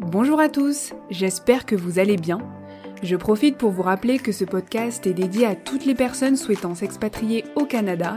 [0.00, 2.38] Bonjour à tous, j'espère que vous allez bien.
[3.04, 6.74] Je profite pour vous rappeler que ce podcast est dédié à toutes les personnes souhaitant
[6.74, 8.16] s'expatrier au Canada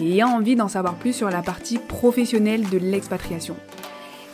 [0.00, 3.56] et ayant envie d'en savoir plus sur la partie professionnelle de l'expatriation.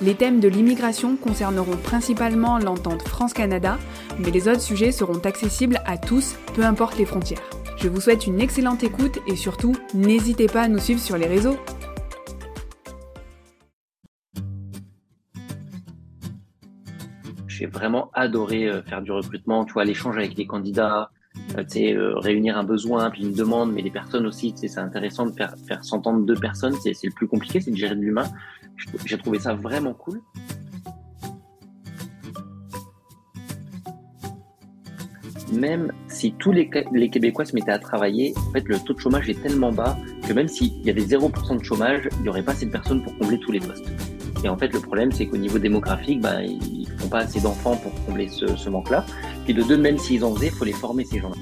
[0.02, 3.76] Les thèmes de l'immigration concerneront principalement l'entente France-Canada,
[4.20, 7.42] mais les autres sujets seront accessibles à tous, peu importe les frontières.
[7.76, 11.26] Je vous souhaite une excellente écoute et surtout, n'hésitez pas à nous suivre sur les
[11.26, 11.56] réseaux.
[17.74, 21.10] Vraiment adoré euh, faire du recrutement, tu vois, l'échange avec les candidats,
[21.59, 24.60] euh, tu sais, euh, réunir un besoin, puis une demande, mais les personnes aussi, tu
[24.60, 27.97] sais, c'est intéressant de faire, s'entendre deux personnes, c'est le plus compliqué, c'est de gérer
[27.97, 28.28] de l'humain.
[29.05, 30.20] J'ai trouvé ça vraiment cool.
[35.52, 38.98] Même si tous les, les Québécois se mettaient à travailler, en fait, le taux de
[38.98, 42.42] chômage est tellement bas que même s'il y avait 0% de chômage, il n'y aurait
[42.42, 43.86] pas assez de personnes pour combler tous les postes.
[44.42, 47.77] Et en fait, le problème, c'est qu'au niveau démographique, bah, ils font pas assez d'enfants
[47.77, 49.05] pour combler ce, ce manque-là.
[49.45, 51.36] Puis de deux, même s'ils en faisaient, il faut les former, ces gens-là.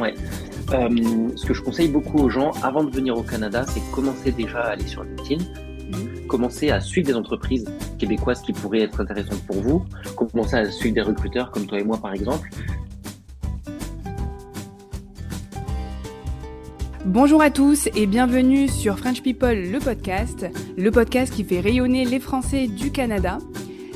[0.00, 0.14] Ouais.
[0.72, 4.32] Euh, ce que je conseille beaucoup aux gens avant de venir au Canada, c'est commencer
[4.32, 6.26] déjà à aller sur LinkedIn, mmh.
[6.26, 7.64] commencer à suivre des entreprises
[7.98, 9.84] québécoises qui pourraient être intéressantes pour vous,
[10.16, 12.48] commencer à suivre des recruteurs comme toi et moi par exemple.
[17.06, 20.44] Bonjour à tous et bienvenue sur French People, le podcast,
[20.76, 23.38] le podcast qui fait rayonner les Français du Canada.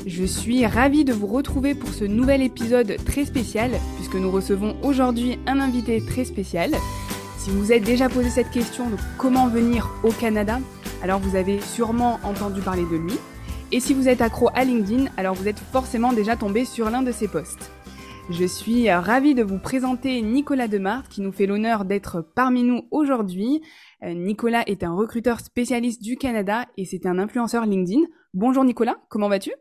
[0.07, 4.77] Je suis ravie de vous retrouver pour ce nouvel épisode très spécial, puisque nous recevons
[4.81, 6.71] aujourd'hui un invité très spécial.
[7.37, 10.61] Si vous êtes déjà posé cette question de comment venir au Canada,
[11.03, 13.19] alors vous avez sûrement entendu parler de lui.
[13.73, 17.01] Et si vous êtes accro à LinkedIn, alors vous êtes forcément déjà tombé sur l'un
[17.01, 17.71] de ses posts.
[18.31, 22.87] Je suis ravie de vous présenter Nicolas Demarthe qui nous fait l'honneur d'être parmi nous
[22.89, 23.61] aujourd'hui.
[24.03, 28.01] Euh, Nicolas est un recruteur spécialiste du Canada et c'est un influenceur LinkedIn.
[28.33, 29.51] Bonjour Nicolas, comment vas-tu?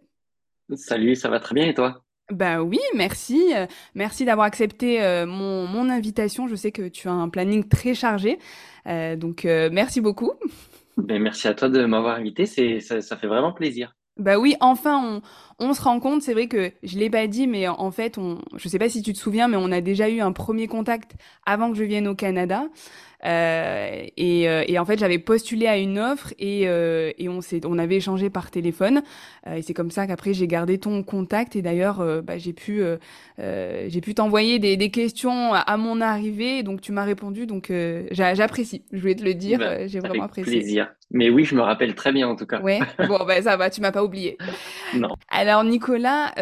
[0.74, 2.04] Salut, ça va très bien et toi?
[2.30, 3.52] Bah oui, merci.
[3.56, 6.46] Euh, merci d'avoir accepté euh, mon, mon, invitation.
[6.46, 8.38] Je sais que tu as un planning très chargé.
[8.86, 10.32] Euh, donc, euh, merci beaucoup.
[10.96, 12.46] Ben, merci à toi de m'avoir invité.
[12.46, 13.96] C'est, ça, ça, fait vraiment plaisir.
[14.16, 15.22] Bah oui, enfin, on,
[15.60, 16.22] on se rend compte.
[16.22, 19.02] C'est vrai que je l'ai pas dit, mais en fait, on, je sais pas si
[19.02, 21.12] tu te souviens, mais on a déjà eu un premier contact
[21.46, 22.64] avant que je vienne au Canada.
[23.24, 27.40] Euh, et, euh, et, en fait, j'avais postulé à une offre et, euh, et on,
[27.40, 29.02] s'est, on avait échangé par téléphone.
[29.46, 31.56] Euh, et c'est comme ça qu'après, j'ai gardé ton contact.
[31.56, 32.82] Et d'ailleurs, bah, j'ai pu,
[33.38, 36.62] j'ai pu t'envoyer des, des, questions à mon arrivée.
[36.62, 37.46] Donc, tu m'as répondu.
[37.46, 37.72] Donc,
[38.10, 38.84] j'apprécie.
[38.92, 39.58] Je voulais te le dire.
[39.58, 40.60] Bah, j'ai vraiment apprécié.
[40.60, 40.88] plaisir.
[41.12, 42.60] Mais oui, je me rappelle très bien en tout cas.
[42.60, 42.78] Ouais.
[43.08, 43.70] Bon, bah, ça va.
[43.70, 44.38] Tu m'as pas oublié.
[44.94, 45.16] non.
[45.28, 46.32] Alors, Nicolas,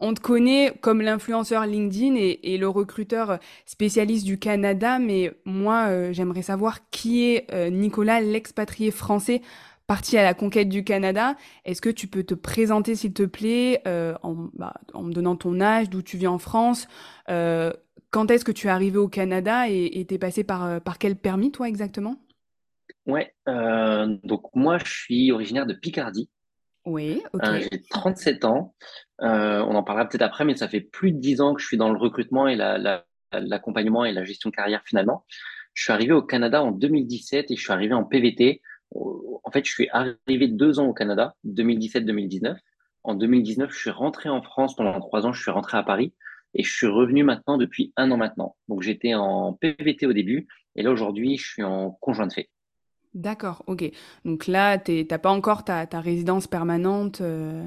[0.00, 5.86] on te connaît comme l'influenceur LinkedIn et, et, le recruteur spécialiste du Canada, mais moi,
[5.88, 9.42] euh, j'aimerais savoir qui est euh, Nicolas, l'expatrié français
[9.88, 11.34] parti à la conquête du Canada.
[11.64, 15.34] Est-ce que tu peux te présenter, s'il te plaît, euh, en, bah, en, me donnant
[15.34, 16.86] ton âge, d'où tu viens en France
[17.30, 17.72] euh,
[18.10, 21.16] Quand est-ce que tu es arrivé au Canada et t'es passé par, euh, par quel
[21.16, 22.16] permis, toi, exactement?
[23.06, 26.28] Ouais, donc moi, je suis originaire de Picardie.
[26.88, 27.22] Oui.
[27.42, 28.74] Euh, j'ai 37 ans.
[29.20, 31.66] Euh, on en parlera peut-être après, mais ça fait plus de 10 ans que je
[31.66, 35.24] suis dans le recrutement et l'accompagnement la, et la gestion de carrière finalement.
[35.74, 38.62] Je suis arrivé au Canada en 2017 et je suis arrivé en PVT.
[38.94, 42.56] En fait, je suis arrivé deux ans au Canada, 2017-2019.
[43.04, 45.32] En 2019, je suis rentré en France pendant trois ans.
[45.32, 46.14] Je suis rentré à Paris
[46.54, 48.56] et je suis revenu maintenant depuis un an maintenant.
[48.68, 52.48] Donc j'étais en PVT au début et là aujourd'hui, je suis en conjoint de fait.
[53.14, 53.90] D'accord, ok.
[54.24, 57.64] Donc là, tu n'as pas encore ta, ta résidence permanente euh...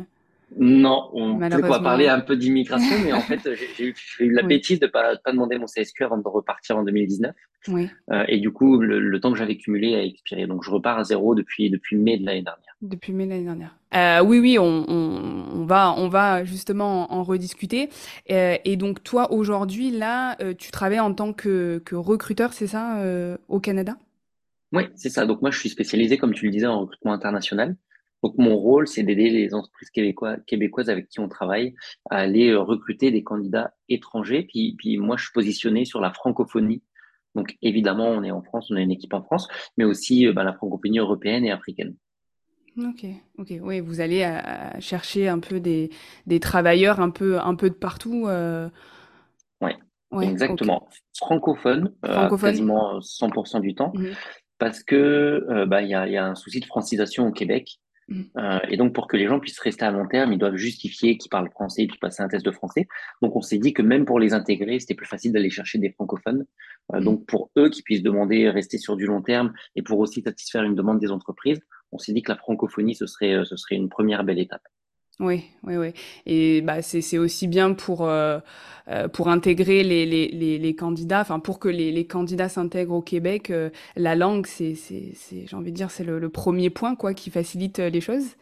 [0.57, 3.39] Non, on quoi parler un peu d'immigration, mais en fait,
[3.77, 3.95] j'ai eu,
[4.33, 4.47] la oui.
[4.49, 7.33] bêtise de pas, pas demander mon CSQ avant de repartir en 2019.
[7.69, 7.89] Oui.
[8.11, 10.47] Euh, et du coup, le, le temps que j'avais cumulé a expiré.
[10.47, 12.75] Donc, je repars à zéro depuis, depuis mai de l'année dernière.
[12.81, 13.75] Depuis mai de l'année dernière.
[13.95, 17.89] Euh, oui, oui, on, on, on, va, on va justement en rediscuter.
[18.29, 22.97] Euh, et donc, toi, aujourd'hui, là, tu travailles en tant que, que recruteur, c'est ça,
[23.47, 23.95] au Canada?
[24.71, 25.25] Oui, c'est ça.
[25.25, 27.75] Donc moi, je suis spécialisé, comme tu le disais, en recrutement international.
[28.23, 31.73] Donc mon rôle, c'est d'aider les entreprises québécois, québécoises avec qui on travaille
[32.09, 34.43] à aller recruter des candidats étrangers.
[34.43, 36.83] Puis, puis moi, je suis positionné sur la francophonie.
[37.33, 39.47] Donc évidemment, on est en France, on a une équipe en France,
[39.77, 41.95] mais aussi ben, la francophonie européenne et africaine.
[42.77, 43.05] Ok,
[43.37, 45.89] ok, oui, vous allez à, chercher un peu des,
[46.25, 48.27] des travailleurs un peu, un peu de partout.
[48.27, 48.69] Euh...
[49.61, 49.75] Ouais,
[50.11, 50.83] ouais, exactement.
[50.83, 50.95] Okay.
[51.17, 53.91] Francophone, Francophone, euh, quasiment 100% du temps.
[53.95, 54.07] Mmh
[54.61, 57.79] parce que euh, bah, y, a, y a un souci de francisation au Québec.
[58.09, 58.21] Mmh.
[58.37, 61.17] Euh, et donc, pour que les gens puissent rester à long terme, ils doivent justifier
[61.17, 62.85] qu'ils parlent français et puis passer un test de français.
[63.23, 65.89] Donc, on s'est dit que même pour les intégrer, c'était plus facile d'aller chercher des
[65.89, 66.45] francophones.
[66.93, 67.03] Euh, mmh.
[67.03, 70.61] Donc, pour eux qui puissent demander rester sur du long terme et pour aussi satisfaire
[70.61, 71.59] une demande des entreprises,
[71.91, 74.61] on s'est dit que la francophonie, ce serait, ce serait une première belle étape.
[75.21, 75.93] Oui, oui, oui.
[76.25, 78.39] Et bah, c'est aussi bien pour, euh,
[78.87, 82.95] euh, pour intégrer les, les, les, les candidats, enfin pour que les, les candidats s'intègrent
[82.95, 86.95] au Québec, euh, la langue, c'est, j'ai envie de dire, c'est le, le, premier point
[86.95, 88.35] quoi, qui facilite les choses.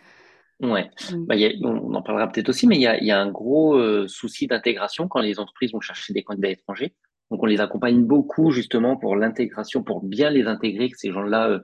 [0.62, 1.26] Ouais, mm.
[1.26, 3.30] bah, y a, on en parlera peut-être aussi, mais il y a, y a, un
[3.30, 3.78] gros
[4.08, 6.94] souci d'intégration quand les entreprises vont chercher des candidats étrangers.
[7.30, 11.60] Donc on les accompagne beaucoup justement pour l'intégration, pour bien les intégrer, que ces gens-là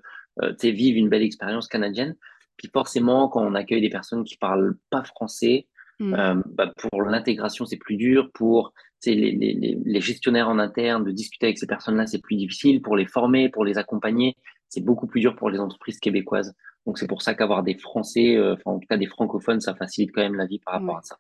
[0.62, 2.16] vivent une belle expérience canadienne.
[2.58, 5.68] Puis forcément, quand on accueille des personnes qui parlent pas français,
[6.00, 6.14] mm.
[6.14, 8.30] euh, bah pour l'intégration, c'est plus dur.
[8.34, 8.74] Pour
[9.06, 12.82] les, les, les, gestionnaires en interne, de discuter avec ces personnes-là, c'est plus difficile.
[12.82, 14.36] Pour les former, pour les accompagner,
[14.70, 16.56] c'est beaucoup plus dur pour les entreprises québécoises.
[16.86, 19.76] Donc c'est pour ça qu'avoir des Français, euh, enfin en tout cas des francophones, ça
[19.76, 21.18] facilite quand même la vie par rapport à ça.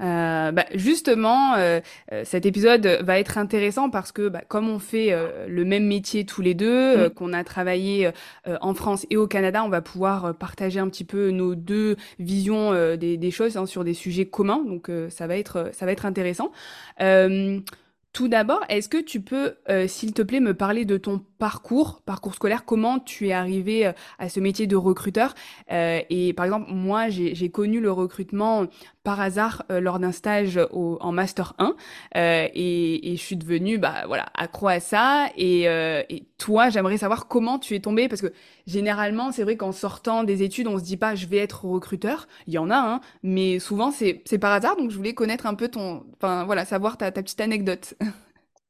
[0.00, 1.80] Euh, bah, justement, euh,
[2.12, 5.14] euh, cet épisode va être intéressant parce que bah, comme on fait
[5.48, 7.10] le même métier tous les deux, mm.
[7.10, 8.10] qu'on a travaillé
[8.60, 12.72] en France et au Canada, on va pouvoir partager un petit peu nos deux visions
[12.96, 14.62] des, des, choses hein, sur des sujets communs.
[14.64, 16.52] Donc ça va être ça va être intéressant.
[18.12, 22.02] Tout d'abord, est-ce que tu peux, euh, s'il te plaît, me parler de ton parcours,
[22.04, 25.34] parcours scolaire, comment tu es arrivé euh, à ce métier de recruteur?
[25.70, 28.66] Euh, Et par exemple, moi, j'ai connu le recrutement
[29.04, 31.74] par hasard lors d'un stage au, en master 1,
[32.14, 35.28] et, et, je suis devenue, bah voilà, accro à ça.
[35.36, 38.32] Et, et toi, j'aimerais savoir comment tu es tombé, parce que
[38.66, 42.26] généralement, c'est vrai qu'en sortant des études, on se dit pas, je vais être recruteur.
[42.46, 44.76] Il y en a, hein, mais souvent c'est par hasard.
[44.76, 47.94] Donc, je voulais connaître un peu ton, enfin voilà, savoir ta, ta petite anecdote.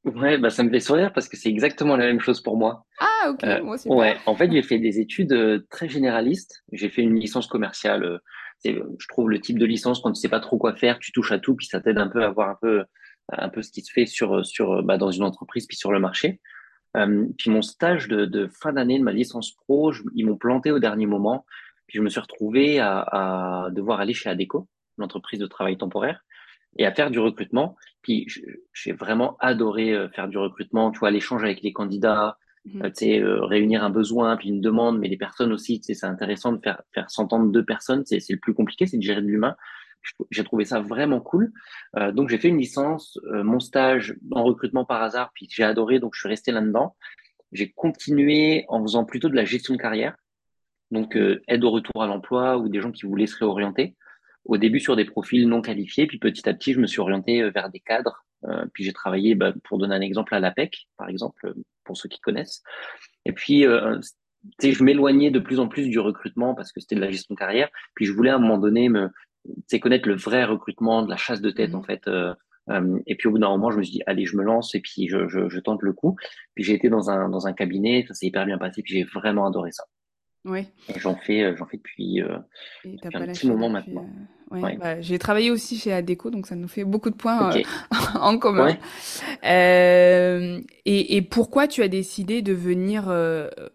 [0.05, 2.85] Ouais, bah ça me fait sourire parce que c'est exactement la même chose pour moi.
[2.99, 3.87] Ah, ok, euh, moi aussi.
[3.87, 6.63] Ouais, en fait, j'ai fait des études euh, très généralistes.
[6.73, 8.19] J'ai fait une licence commerciale.
[8.67, 11.11] Euh, je trouve le type de licence quand tu sais pas trop quoi faire, tu
[11.11, 12.83] touches à tout, puis ça t'aide un peu à voir un peu,
[13.29, 15.99] un peu ce qui se fait sur, sur, bah, dans une entreprise, puis sur le
[15.99, 16.39] marché.
[17.37, 20.79] puis mon stage de, de fin d'année de ma licence pro, ils m'ont planté au
[20.79, 21.45] dernier moment.
[21.87, 24.67] Puis je me suis retrouvé à, à devoir aller chez Adeco,
[24.97, 26.23] l'entreprise de travail temporaire
[26.77, 27.75] et à faire du recrutement.
[28.01, 28.27] Puis
[28.73, 32.81] j'ai vraiment adoré euh, faire du recrutement, tu vois, l'échange avec les candidats, mmh.
[32.83, 36.61] euh, euh, réunir un besoin, puis une demande, mais les personnes aussi, c'est intéressant de
[36.61, 39.55] faire, faire s'entendre deux personnes, c'est le plus compliqué, c'est de gérer de l'humain.
[40.31, 41.53] J'ai trouvé ça vraiment cool.
[41.97, 45.99] Euh, donc j'ai fait une licence, mon stage en recrutement par hasard, puis j'ai adoré,
[45.99, 46.95] donc je suis resté là-dedans.
[47.53, 50.15] J'ai continué en faisant plutôt de la gestion de carrière,
[50.91, 51.17] donc
[51.47, 53.95] aide au retour à l'emploi ou des gens qui voulaient se réorienter
[54.45, 57.41] au début sur des profils non qualifiés, puis petit à petit, je me suis orienté
[57.41, 58.22] euh, vers des cadres.
[58.45, 61.53] Euh, puis j'ai travaillé, bah, pour donner un exemple, à l'APEC, par exemple, euh,
[61.83, 62.63] pour ceux qui connaissent.
[63.25, 63.99] Et puis, euh,
[64.61, 67.39] je m'éloignais de plus en plus du recrutement parce que c'était de la gestion de
[67.39, 67.69] carrière.
[67.95, 69.09] Puis je voulais à un moment donné me
[69.81, 71.75] connaître le vrai recrutement, de la chasse de tête, mmh.
[71.75, 72.07] en fait.
[72.69, 74.73] Euh, et puis au bout d'un moment, je me suis dit, allez, je me lance
[74.75, 76.15] et puis je, je, je tente le coup.
[76.55, 79.03] Puis j'ai été dans un, dans un cabinet, ça s'est hyper bien passé, puis j'ai
[79.03, 79.83] vraiment adoré ça.
[80.45, 80.67] Oui.
[80.97, 82.37] J'en fais, euh, j'en fais depuis, euh,
[82.83, 84.05] depuis un petit moment maintenant.
[84.51, 87.55] Euh, ouais, Bah, j'ai travaillé aussi chez Adeco, donc ça nous fait beaucoup de points
[87.55, 87.61] euh,
[88.19, 88.75] en commun.
[89.43, 93.07] Et, et, pourquoi tu as décidé de venir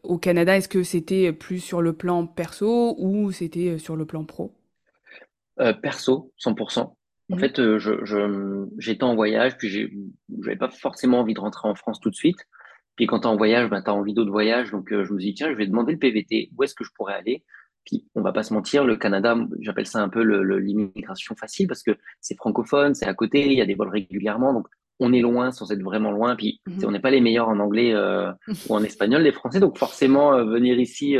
[0.02, 0.56] au Canada?
[0.56, 4.54] Est-ce que c'était plus sur le plan perso ou c'était sur le plan pro?
[5.82, 6.80] Perso, 100%.
[6.80, 7.40] En mmh.
[7.40, 9.90] fait, je, je, j'étais en voyage, puis
[10.42, 12.46] j'avais pas forcément envie de rentrer en France tout de suite.
[12.98, 14.72] Puis quand tu es en voyage, ben, tu as envie d'autres voyages.
[14.72, 16.50] Donc euh, je me dis, tiens, je vais demander le PVT.
[16.58, 17.44] Où est-ce que je pourrais aller?
[17.86, 20.20] Puis on va pas se mentir, le Canada, j'appelle ça un peu
[20.58, 24.52] l'immigration facile parce que c'est francophone, c'est à côté, il y a des vols régulièrement.
[24.52, 24.66] Donc
[24.98, 26.34] on est loin sans être vraiment loin.
[26.34, 26.86] Puis mhm.
[26.86, 28.32] on n'est pas les meilleurs en anglais euh,
[28.68, 29.60] ou en espagnol, les Français.
[29.60, 31.16] Donc forcément, euh, venir ici,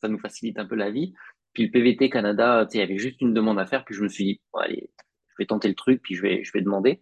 [0.00, 1.12] ça nous facilite un peu la vie.
[1.52, 3.84] Puis le PVT Canada, il y avait juste une demande à faire.
[3.84, 4.88] Puis je me suis dit, bon, allez,
[5.28, 7.00] je vais tenter le truc, puis je vais, je vais demander.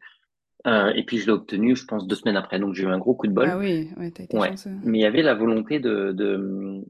[0.67, 2.59] Euh, et puis je l'ai obtenu, je pense, deux semaines après.
[2.59, 3.49] Donc j'ai eu un gros coup de bol.
[3.49, 4.55] Ah oui, ouais, t'as été ouais.
[4.85, 6.13] Mais il y avait la volonté de.
[6.13, 6.85] de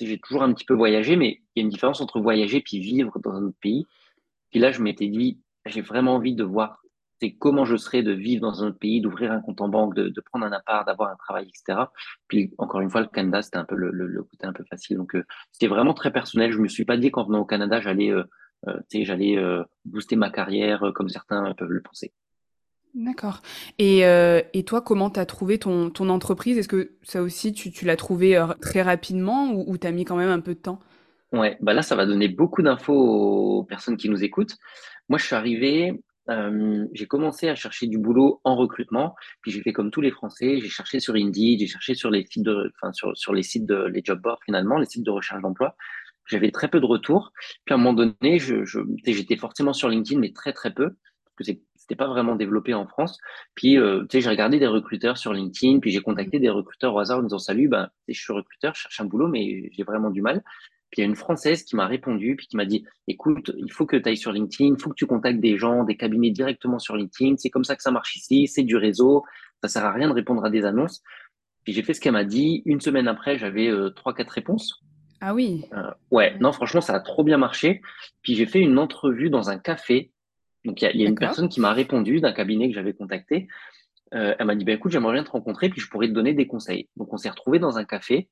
[0.00, 2.80] j'ai toujours un petit peu voyagé, mais il y a une différence entre voyager puis
[2.80, 3.86] vivre dans un autre pays.
[4.50, 6.82] Puis là, je m'étais dit, j'ai vraiment envie de voir
[7.18, 9.94] c'est comment je serais de vivre dans un autre pays, d'ouvrir un compte en banque,
[9.94, 11.86] de, de prendre un appart, d'avoir un travail, etc.
[12.28, 14.64] Puis encore une fois, le Canada, c'était un peu le, le, le, côté un peu
[14.68, 14.98] facile.
[14.98, 16.52] Donc euh, c'était vraiment très personnel.
[16.52, 18.24] Je me suis pas dit qu'en venant au Canada, j'allais, euh,
[18.68, 19.38] euh j'allais
[19.86, 22.12] booster ma carrière comme certains peuvent le penser.
[22.96, 23.42] D'accord.
[23.78, 26.56] Et, euh, et toi, comment tu as trouvé ton, ton entreprise?
[26.56, 29.92] Est-ce que ça aussi, tu, tu l'as trouvé euh, très rapidement ou, ou tu as
[29.92, 30.80] mis quand même un peu de temps?
[31.32, 34.56] Ouais, bah là, ça va donner beaucoup d'infos aux personnes qui nous écoutent.
[35.08, 35.92] Moi, je suis arrivé,
[36.30, 40.10] euh, j'ai commencé à chercher du boulot en recrutement, puis j'ai fait comme tous les
[40.10, 43.42] Français, j'ai cherché sur Indeed, j'ai cherché sur les sites de, enfin sur, sur les
[43.42, 45.76] sites de les job boards finalement, les sites de recherche d'emploi.
[46.26, 47.32] J'avais très peu de retours.
[47.64, 48.64] Puis à un moment donné, je
[49.04, 50.90] j'étais forcément sur LinkedIn, mais très très peu,
[51.24, 53.18] parce que c'est c'était pas vraiment développé en France.
[53.54, 56.94] Puis, euh, tu sais, j'ai regardé des recruteurs sur LinkedIn, puis j'ai contacté des recruteurs
[56.94, 59.84] au hasard en disant salut, ben, je suis recruteur, je cherche un boulot, mais j'ai
[59.84, 60.42] vraiment du mal.
[60.90, 63.70] Puis il y a une Française qui m'a répondu, puis qui m'a dit, écoute, il
[63.72, 66.30] faut que tu ailles sur LinkedIn, il faut que tu contactes des gens, des cabinets
[66.30, 67.36] directement sur LinkedIn.
[67.38, 69.24] C'est comme ça que ça marche ici, c'est du réseau.
[69.62, 71.02] Ça sert à rien de répondre à des annonces.
[71.64, 72.62] Puis j'ai fait ce qu'elle m'a dit.
[72.66, 74.80] Une semaine après, j'avais euh, trois, quatre réponses.
[75.20, 75.64] Ah oui.
[75.72, 77.80] Euh, ouais, non, franchement, ça a trop bien marché.
[78.22, 80.12] Puis j'ai fait une entrevue dans un café.
[80.66, 83.48] Donc il y a, une personne qui m'a répondu d'un cabinet que j'avais contacté.
[84.14, 86.34] Euh, elle m'a dit, bah, écoute, j'aimerais bien te rencontrer, puis je pourrais te donner
[86.34, 86.88] des conseils.
[86.96, 88.28] Donc on s'est retrouvé dans un café.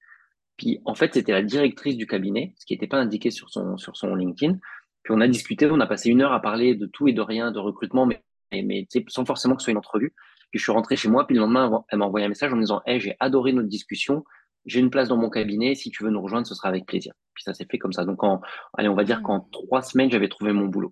[0.57, 3.77] Puis en fait, c'était la directrice du cabinet, ce qui n'était pas indiqué sur son,
[3.77, 4.59] sur son LinkedIn.
[5.03, 7.21] Puis on a discuté, on a passé une heure à parler de tout et de
[7.21, 8.23] rien, de recrutement, mais,
[8.53, 10.15] mais sans forcément que ce soit une entrevue.
[10.51, 12.57] Puis je suis rentré chez moi, puis le lendemain, elle m'a envoyé un message en
[12.57, 14.25] me disant Hey, j'ai adoré notre discussion,
[14.67, 17.13] j'ai une place dans mon cabinet, si tu veux nous rejoindre, ce sera avec plaisir.
[17.35, 18.05] Puis ça s'est fait comme ça.
[18.05, 18.41] Donc, en,
[18.75, 20.91] allez, on va dire qu'en trois semaines, j'avais trouvé mon boulot.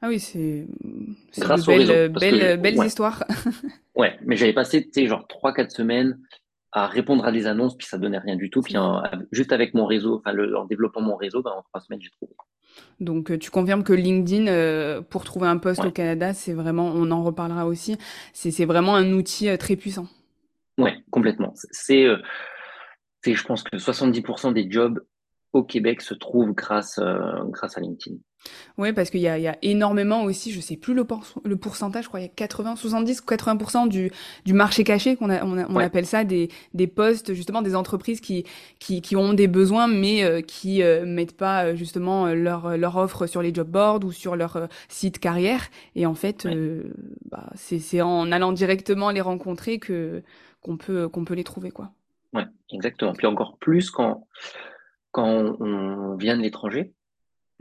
[0.00, 0.66] Ah oui, c'est
[1.38, 3.24] grâce une belle, belle, belle histoire.
[3.96, 6.18] ouais, mais j'avais passé, tu sais, genre trois, quatre semaines
[6.72, 8.62] à répondre à des annonces, puis ça donnait rien du tout.
[8.62, 8.74] Puis
[9.30, 12.10] juste avec mon réseau, enfin, le, en développant mon réseau, ben, en trois semaines, j'ai
[12.10, 12.32] trouvé.
[13.00, 16.86] Donc euh, tu confirmes que LinkedIn, euh, pour trouver un poste au Canada, c'est vraiment,
[16.94, 17.98] on en reparlera aussi,
[18.32, 20.06] c'est vraiment un outil euh, très puissant.
[20.78, 21.52] Ouais, complètement.
[21.70, 22.06] C'est,
[23.26, 25.04] je pense que 70% des jobs
[25.52, 26.98] au Québec se trouvent grâce,
[27.50, 28.16] grâce à LinkedIn.
[28.78, 31.06] Oui, parce qu'il y, y a, énormément aussi, je sais plus le,
[31.44, 34.10] le pourcentage, je crois, il y a 80, 70 ou 80% du,
[34.44, 38.44] du marché caché, qu'on on, on appelle ça, des, des postes, justement, des entreprises qui,
[38.78, 42.96] qui, qui ont des besoins, mais euh, qui euh, mettent pas euh, justement leur, leur
[42.96, 45.68] offre sur les job boards ou sur leur site carrière.
[45.94, 46.48] Et en fait,
[47.30, 50.22] bah, c'est en allant directement les rencontrer que
[50.60, 51.70] qu'on peut, qu'on peut les trouver.
[51.72, 51.90] quoi.
[52.32, 53.12] Ouais, exactement.
[53.12, 54.26] Puis encore plus quand,
[55.12, 56.92] quand on vient de l'étranger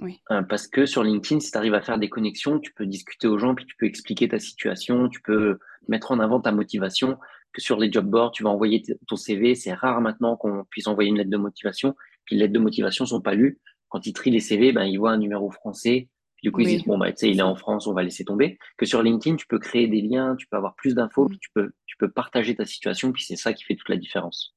[0.01, 0.19] oui.
[0.31, 3.27] Euh, parce que sur LinkedIn, si tu arrives à faire des connexions, tu peux discuter
[3.27, 7.17] aux gens, puis tu peux expliquer ta situation, tu peux mettre en avant ta motivation.
[7.53, 9.55] Que sur les job boards, tu vas envoyer ton CV.
[9.55, 11.95] C'est rare maintenant qu'on puisse envoyer une lettre de motivation.
[12.25, 13.59] Puis les lettres de motivation sont pas lues.
[13.89, 16.07] Quand ils trient les CV, ben, ils voient un numéro français.
[16.41, 18.25] du coup, ils disent, bon, bah, tu sais, il est en France, on va laisser
[18.25, 18.57] tomber.
[18.77, 21.29] Que sur LinkedIn, tu peux créer des liens, tu peux avoir plus d'infos, mm.
[21.29, 23.97] puis tu peux, tu peux partager ta situation, puis c'est ça qui fait toute la
[23.97, 24.55] différence.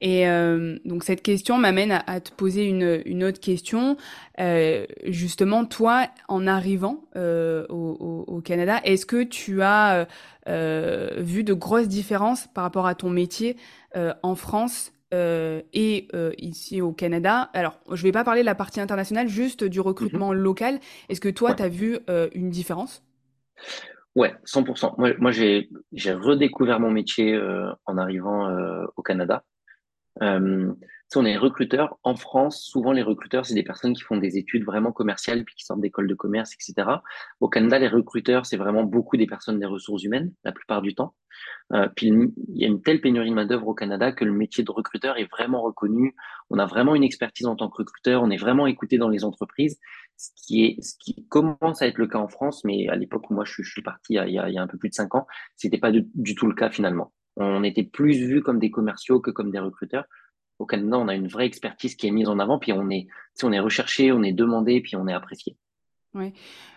[0.00, 3.96] Et euh, donc cette question m'amène à, te poser une, une autre question.
[4.38, 10.06] Euh, justement, toi, en arrivant euh, au, au, Canada, est-ce que tu as
[10.46, 13.56] vu de grosses différences par rapport à ton métier
[13.94, 17.50] en France et ici au Canada?
[17.52, 20.38] Alors, je vais pas parler de la partie internationale, juste du recrutement mm-hmm.
[20.38, 20.80] local.
[21.10, 21.98] Est-ce que toi, tu as vu
[22.34, 23.04] une différence?
[24.16, 24.94] Ouais, 100%.
[24.96, 25.68] Moi, moi j'ai
[26.12, 27.38] redécouvert mon métier
[27.84, 28.50] en arrivant
[28.96, 29.44] au Canada.
[30.22, 30.72] Euh,
[31.08, 34.38] si on est recruteur, en France, souvent les recruteurs, c'est des personnes qui font des
[34.38, 36.88] études vraiment commerciales puis qui sortent d'écoles de commerce, etc.
[37.40, 40.94] Au Canada, les recruteurs, c'est vraiment beaucoup des personnes des ressources humaines, la plupart du
[40.94, 41.16] temps.
[41.72, 44.62] Euh, puis il y a une telle pénurie de main-d'œuvre au Canada que le métier
[44.62, 46.14] de recruteur est vraiment reconnu.
[46.48, 49.24] On a vraiment une expertise en tant que recruteur, on est vraiment écouté dans les
[49.24, 49.80] entreprises,
[50.16, 53.28] ce qui est, ce qui commence à être le cas en France, mais à l'époque
[53.30, 54.94] où moi je, suis parti il y, a, il y a un peu plus de
[54.94, 55.26] cinq ans,
[55.56, 57.12] c'était pas du tout le cas finalement.
[57.36, 60.04] On était plus vus comme des commerciaux que comme des recruteurs.
[60.58, 63.06] Au Canada, on a une vraie expertise qui est mise en avant, puis on est,
[63.42, 65.56] on est recherché, on est demandé, puis on est apprécié.
[66.12, 66.32] Oui,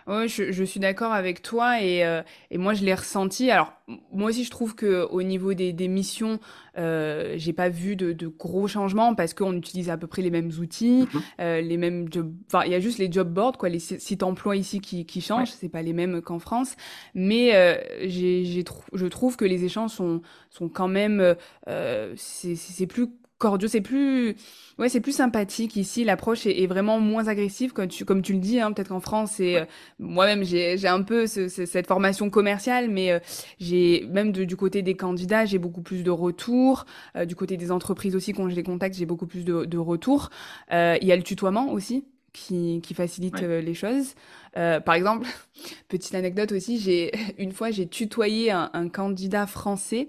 [0.06, 2.22] ouais, je, je, suis d'accord avec toi et, euh,
[2.52, 3.50] et moi je l'ai ressenti.
[3.50, 3.72] Alors
[4.12, 6.38] moi aussi je trouve que au niveau des, des missions,
[6.78, 10.30] euh, j'ai pas vu de, de, gros changements parce qu'on utilise à peu près les
[10.30, 11.20] mêmes outils, mm-hmm.
[11.40, 12.32] euh, les mêmes job.
[12.46, 15.20] Enfin, il y a juste les job boards quoi, les sites emploi ici qui, qui
[15.20, 15.50] changent.
[15.50, 16.76] C'est pas les mêmes qu'en France,
[17.14, 21.34] mais euh, j'ai, je trouve que les échanges sont sont quand même
[21.68, 24.36] euh, c'est plus cordiaux, c'est plus,
[24.78, 26.04] ouais, c'est plus sympathique ici.
[26.04, 28.60] L'approche est, vraiment moins agressive, comme tu, comme tu le dis.
[28.60, 29.64] Hein, Peut-être qu'en France, c'est euh,
[29.98, 33.18] moi-même j'ai, j'ai un peu ce, cette formation commerciale, mais euh,
[33.58, 36.86] j'ai même du côté des candidats, j'ai beaucoup plus de retours.
[37.16, 39.78] Euh, du côté des entreprises aussi, quand je les contacte, j'ai beaucoup plus de, de
[39.78, 40.30] retours.
[40.70, 44.14] Il y a le tutoiement aussi qui, qui facilite les choses.
[44.56, 45.26] Euh, par exemple,
[45.88, 50.08] petite anecdote aussi, j'ai une fois j'ai tutoyé un, un, candidat français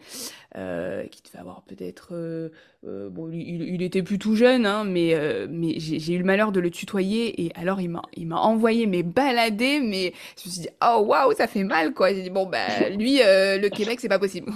[0.55, 2.49] euh, qui devait avoir peut-être euh,
[2.85, 6.23] euh bon il, il, était plus tout jeune hein, mais euh, mais j'ai eu le
[6.23, 10.47] malheur de le tutoyer et alors il m'a il m'a envoyé mes balader mais je
[10.47, 12.13] me suis dit oh waouh ça fait mal quoi.
[12.13, 12.67] J'ai dit bon bah
[12.97, 14.51] lui le Québec c'est pas possible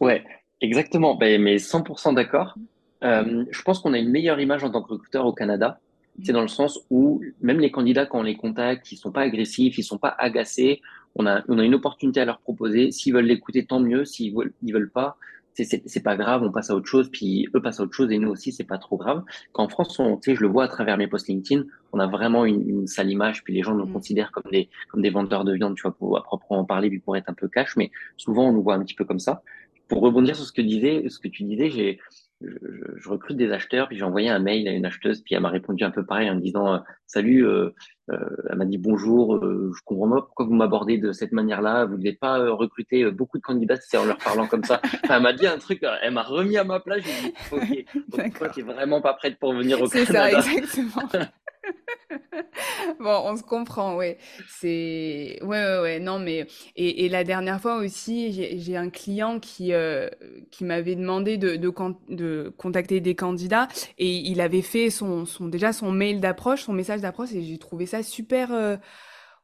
[0.00, 0.24] ouais
[0.60, 1.14] exactement.
[1.14, 2.54] Ben, mais 100% d'accord.
[3.02, 5.80] Je pense qu'on a une meilleure image en tant que recruteur au Canada
[6.22, 9.22] c'est dans le sens où même les candidats, quand on les contacte, ils sont pas
[9.22, 10.80] agressifs, ils sont pas agacés.
[11.14, 12.90] On a, on a une opportunité à leur proposer.
[12.92, 14.04] S'ils veulent l'écouter, tant mieux.
[14.04, 15.16] S'ils veulent, ils veulent pas,
[15.54, 16.42] c'est pas grave.
[16.42, 17.10] On passe à autre chose.
[17.10, 19.24] Puis eux passent à autre chose et nous aussi, c'est pas trop grave.
[19.52, 22.06] Qu'en France, on, tu sais, je le vois à travers mes posts LinkedIn, on a
[22.06, 23.42] vraiment une, une sale image.
[23.44, 23.92] Puis les gens nous mm.
[23.92, 27.00] considèrent comme des, comme des vendeurs de viande, tu vois, pour à proprement parler, puis
[27.00, 27.76] pour être un peu cash.
[27.76, 29.42] Mais souvent, on nous voit un petit peu comme ça.
[29.88, 31.98] Pour rebondir sur ce que disais, ce que tu disais, j'ai
[32.40, 35.48] je, recrute des acheteurs, puis j'ai envoyé un mail à une acheteuse, puis elle m'a
[35.48, 37.70] répondu un peu pareil en me disant euh, salut, euh,
[38.10, 38.18] euh,
[38.48, 41.98] elle m'a dit bonjour, je comprends pas pourquoi vous m'abordez de cette manière-là, vous ne
[41.98, 44.80] devez pas recruter beaucoup de candidats, c'est en leur parlant comme ça.
[45.08, 48.48] elle m'a dit un truc, elle m'a remis à ma place, j'ai dit ok, toi
[48.48, 50.40] t'es vraiment pas prête pour venir au Canada.
[50.40, 51.08] C'est ça exactement.
[53.00, 54.18] bon, on se comprend, ouais.
[54.48, 59.40] C'est, ouais, ouais, ouais, non, mais et, et la dernière fois aussi, j'ai un client
[59.40, 60.08] qui euh,
[60.50, 61.72] qui m'avait demandé de, de,
[62.08, 66.72] de, contacter des candidats et il avait fait son, son déjà son mail d'approche, son
[66.72, 68.52] message d'approche et j'ai trouvé ça super.
[68.52, 68.76] Euh,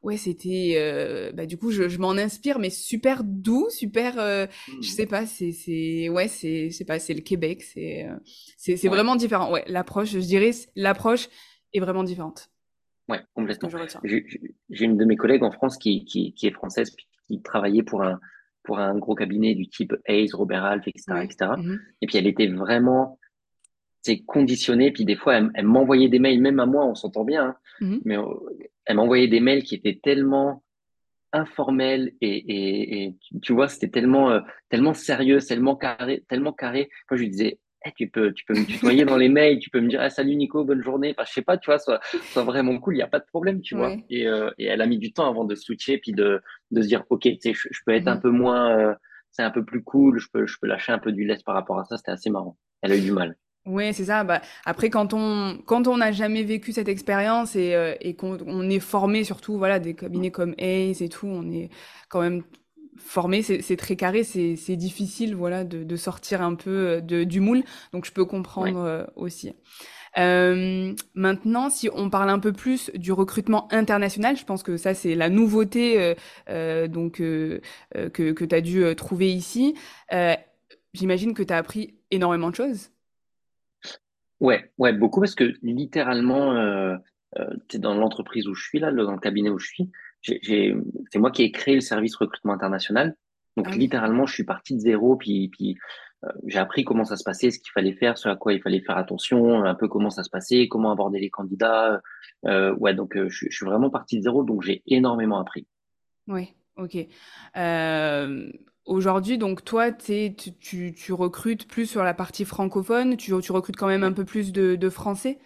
[0.03, 4.47] ouais, c'était, euh, bah du coup, je, je m'en inspire, mais super doux, super, je
[4.77, 4.83] mmh.
[4.83, 8.07] sais pas, c'est, c'est, ouais, c'est, c'est pas, c'est le Québec, c'est,
[8.57, 9.51] c'est, c'est vraiment différent.
[9.51, 11.29] Ouais, l'approche, je dirais, l'approche
[11.73, 12.49] est vraiment différente.
[13.09, 13.69] Ouais, complètement.
[14.03, 16.93] J'ai une de mes collègues en France qui, qui, qui, est française,
[17.27, 18.19] qui travaillait pour un,
[18.63, 21.51] pour un gros cabinet du type Hayes, Robert Half, etc., etc.
[22.01, 23.17] Et puis elle était vraiment,
[24.01, 24.91] c'est conditionné.
[24.91, 28.01] Puis des fois, elle, m'envoyait des mails, même à moi, on s'entend bien, hein, mm-hmm.
[28.03, 28.25] mais euh,
[28.85, 30.63] elle m'envoyait des mails qui étaient tellement
[31.33, 36.89] informels et, et, et tu, vois, c'était tellement, euh, tellement sérieux, tellement carré, tellement carré.
[37.09, 39.69] Moi, je lui disais, eh, tu peux, tu peux me tutoyer dans les mails, tu
[39.69, 41.13] peux me dire ah, salut Nico, bonne journée.
[41.15, 43.61] Enfin, je sais pas, tu vois, soit vraiment cool, il n'y a pas de problème,
[43.61, 43.95] tu vois.
[44.09, 46.41] Et, euh, et, elle a mis du temps avant de switcher, puis de,
[46.71, 48.93] de se dire ok, je, peux être un peu moins, euh,
[49.31, 51.55] c'est un peu plus cool, je peux, je peux lâcher un peu du laisse par
[51.55, 51.97] rapport à ça.
[51.97, 52.57] C'était assez marrant.
[52.81, 53.35] Elle a eu du mal.
[53.65, 54.23] Oui, c'est ça.
[54.23, 58.69] Bah, après, quand on quand on n'a jamais vécu cette expérience et, euh, et qu'on
[58.69, 61.69] est formé, surtout voilà, des cabinets comme Ace et tout, on est
[62.09, 62.43] quand même
[62.97, 67.63] formé, c'est très carré, c'est difficile voilà, de, sortir un peu euh, de, du moule,
[67.93, 69.53] donc je peux comprendre euh, aussi.
[70.17, 74.93] Euh, maintenant, si on parle un peu plus du recrutement international, je pense que ça
[74.93, 76.15] c'est la nouveauté
[76.47, 77.61] donc que,
[77.91, 79.75] que tu as dû trouver ici.
[80.93, 82.89] J'imagine que tu as appris énormément de choses.
[84.39, 86.97] Ouais, ouais, beaucoup parce que littéralement,
[87.67, 89.91] tu es dans l'entreprise où je suis là, dans le cabinet où je suis,
[90.43, 93.15] c'est moi qui ai créé le service recrutement international.
[93.55, 95.77] Donc, ah littéralement, je suis parti de zéro, puis, puis
[96.23, 98.61] euh, j'ai appris comment ça se passait, ce qu'il fallait faire, ce à quoi il
[98.61, 102.01] fallait faire attention, un peu comment ça se passait, comment aborder les candidats.
[102.45, 105.67] Euh, ouais, donc euh, je, je, suis vraiment parti de zéro, donc j'ai énormément appris.
[106.27, 106.97] Oui, ok.
[108.85, 113.75] Aujourd'hui, donc toi, tu, tu, tu, recrutes plus sur la partie francophone, tu, tu recrutes
[113.75, 115.39] quand même un peu plus de, de français?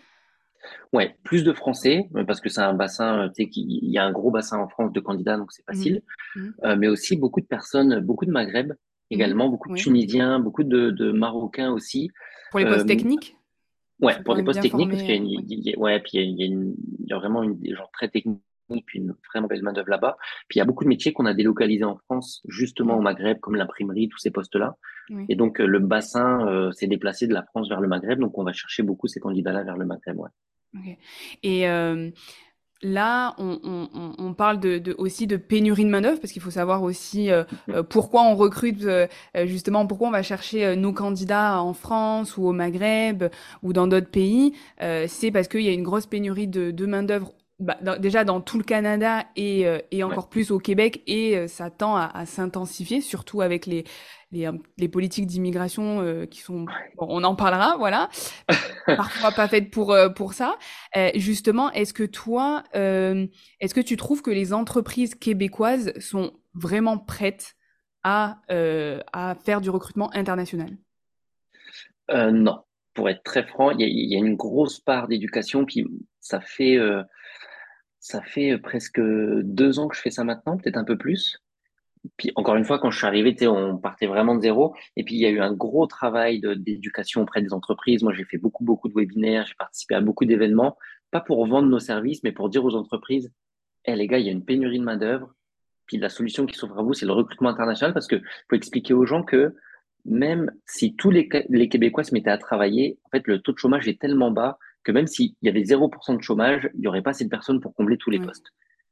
[0.93, 3.97] Ouais, plus de Français, euh, parce que c'est un bassin, euh, tu sais, il y
[3.97, 6.01] a un gros bassin en France de candidats, donc c'est facile.
[6.35, 6.41] Mmh.
[6.41, 6.53] Mmh.
[6.65, 8.75] Euh, mais aussi beaucoup de personnes, beaucoup de Maghreb mmh.
[9.11, 12.11] également, beaucoup de Tunisiens, beaucoup de, Marocains aussi.
[12.51, 13.37] Pour les postes techniques?
[14.01, 17.07] Ouais, pour les postes techniques, parce qu'il y, a, ouais, puis il y a, il
[17.07, 18.41] y a vraiment une, des gens très techniques,
[18.85, 20.17] puis une vraiment belle main d'œuvre là-bas.
[20.47, 23.39] Puis il y a beaucoup de métiers qu'on a délocalisés en France, justement au Maghreb,
[23.39, 24.77] comme l'imprimerie, tous ces postes-là.
[25.27, 28.53] Et donc le bassin s'est déplacé de la France vers le Maghreb, donc on va
[28.53, 30.29] chercher beaucoup ces candidats-là vers le Maghreb, ouais.
[31.43, 31.65] Et
[32.83, 37.29] là, on, parle de, aussi de pénurie de main-d'œuvre parce qu'il faut savoir aussi
[37.89, 38.87] pourquoi on recrute,
[39.45, 43.25] justement, pourquoi on va chercher nos candidats en France ou au Maghreb
[43.63, 44.53] ou dans d'autres pays.
[44.79, 48.63] c'est parce qu'il y a une grosse pénurie de, main-d'œuvre bah, déjà dans tout le
[48.63, 53.85] Canada et, et encore plus au Québec et ça tend à s'intensifier, surtout avec les,
[54.31, 56.65] les, euh, les politiques d'immigration euh, qui sont,
[56.97, 58.09] bon, on en parlera, voilà,
[58.85, 60.57] parfois pas faites pour euh, pour ça.
[61.15, 67.55] justement, est-ce que toi, est-ce que tu trouves que les entreprises québécoises sont vraiment prêtes
[68.03, 70.77] à à faire du recrutement international?
[72.09, 75.85] Non, pour être très franc, il y, y, a une grosse part d'éducation, puis
[76.19, 76.77] ça fait
[78.01, 81.41] ça fait presque deux ans que je fais ça maintenant, peut-être un peu plus
[82.17, 84.75] puis encore une fois, quand je suis arrivé, on partait vraiment de zéro.
[84.95, 88.03] Et puis il y a eu un gros travail d'éducation auprès des entreprises.
[88.03, 90.77] Moi, j'ai fait beaucoup, beaucoup de webinaires, j'ai participé à beaucoup d'événements,
[91.11, 93.31] pas pour vendre nos services, mais pour dire aux entreprises,
[93.85, 95.33] hé les gars, il y a une pénurie de main d'œuvre.
[95.85, 98.93] Puis la solution qui s'offre à vous, c'est le recrutement international, parce que faut expliquer
[98.93, 99.55] aux gens que
[100.05, 103.59] même si tous les, les Québécois se mettaient à travailler, en fait, le taux de
[103.59, 107.01] chômage est tellement bas que même s'il y avait 0% de chômage, il n'y aurait
[107.01, 108.47] pas assez de personnes pour combler tous les postes.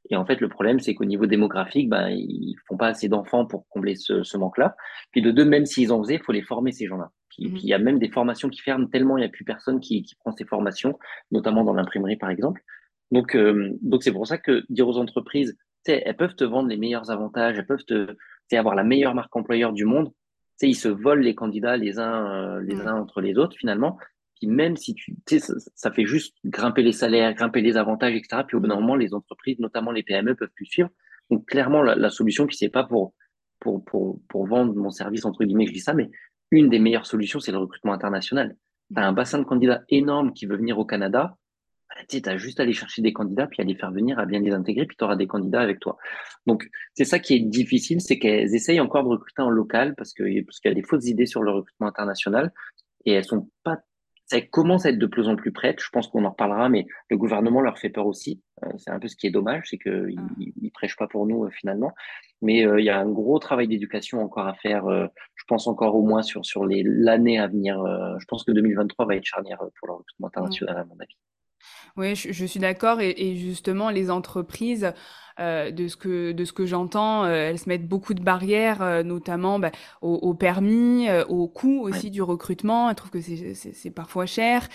[0.08, 3.46] Et en fait, le problème, c'est qu'au niveau démographique, ben, ils font pas assez d'enfants
[3.46, 4.76] pour combler ce, ce manque-là.
[5.12, 7.10] Puis de deux, même s'ils en faisaient, il faut les former, ces gens-là.
[7.28, 7.52] Puis, mmh.
[7.52, 9.78] puis, il y a même des formations qui ferment tellement il n'y a plus personne
[9.78, 10.98] qui, qui prend ces formations,
[11.30, 12.62] notamment dans l'imprimerie, par exemple.
[13.12, 16.76] Donc, euh, donc c'est pour ça que dire aux entreprises, elles peuvent te vendre les
[16.76, 18.16] meilleurs avantages, elles peuvent te
[18.52, 20.12] avoir la meilleure marque employeur du monde.
[20.60, 22.88] Ils se volent les candidats les uns, euh, les mmh.
[22.88, 23.96] uns entre les autres, finalement
[24.46, 25.38] même si tu, sais,
[25.74, 28.42] ça, fait juste grimper les salaires, grimper les avantages, etc.
[28.46, 30.90] Puis au bout d'un moment, les entreprises, notamment les PME, peuvent plus suivre.
[31.30, 33.14] Donc clairement, la, solution, puis c'est pas pour,
[33.60, 36.10] pour, pour, pour vendre mon service, entre guillemets, je dis ça, mais
[36.50, 38.56] une des meilleures solutions, c'est le recrutement international.
[38.94, 41.36] Tu as un bassin de candidats énorme qui veut venir au Canada.
[41.88, 44.26] Bah, tu as juste à aller chercher des candidats, puis à les faire venir, à
[44.26, 45.96] bien les intégrer, puis tu auras des candidats avec toi.
[46.46, 50.12] Donc, c'est ça qui est difficile, c'est qu'elles essayent encore de recruter en local parce
[50.12, 52.52] que parce qu'il y a des fausses idées sur le recrutement international
[53.04, 53.80] et elles sont pas
[54.30, 55.80] ça commence à être de plus en plus prête.
[55.80, 58.40] Je pense qu'on en reparlera, mais le gouvernement leur fait peur aussi.
[58.64, 60.42] Euh, c'est un peu ce qui est dommage, c'est qu'ils ah.
[60.62, 61.92] ne prêchent pas pour nous euh, finalement.
[62.40, 64.84] Mais euh, il y a un gros travail d'éducation encore à faire.
[64.88, 67.82] je pense encore au moins sur sur l'année à venir.
[68.18, 71.16] je pense que 2023 va être charnière pour le recrutement international à mon avis.
[71.96, 73.00] Oui, je, suis d'accord.
[73.00, 74.92] Et, justement, les entreprises,
[75.40, 78.82] euh, de ce que, de ce que j'entends, euh, elles se mettent beaucoup de barrières,
[78.82, 79.70] euh, notamment bah,
[80.02, 82.88] au, permis, au coût aussi du recrutement.
[82.88, 84.68] Elles trouvent que c'est parfois cher.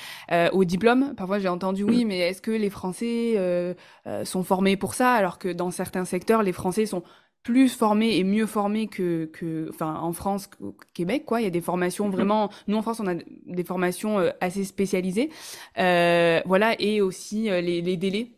[0.54, 3.75] au diplôme, parfois j'ai entendu oui, mais est-ce que les Français
[4.23, 7.04] sont formés pour ça Alors que dans certains secteurs, les Français sont
[7.45, 11.41] plus formés et mieux formés que, que enfin, en France qu'au Québec, quoi.
[11.41, 13.13] Il y a des formations vraiment, nous en France, on a
[13.45, 15.30] des formations euh, assez spécialisées,
[15.78, 18.32] euh, voilà, et aussi euh, les, les délais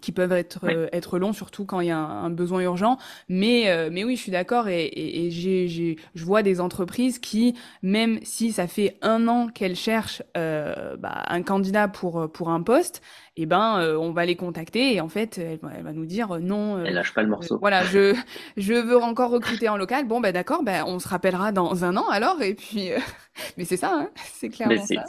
[0.00, 2.98] qui peuvent être euh, être longs surtout quand il y a un, besoin urgent.
[3.28, 6.60] Mais euh, mais oui je suis d'accord et, et, et j'ai j'ai je vois des
[6.60, 12.30] entreprises qui même si ça fait un an qu'elles cherchent euh, bah, un candidat pour
[12.32, 13.02] pour un poste
[13.36, 16.38] et eh ben euh, on va les contacter et en fait elle, va nous dire
[16.40, 17.58] non elle lâche pas le morceau.
[17.58, 18.14] voilà je
[18.56, 20.06] je veux encore recruter en local.
[20.06, 22.90] Bon ben d'accord ben on se rappellera dans un an alors et puis
[23.56, 25.04] mais c'est ça hein, c'est clairement ça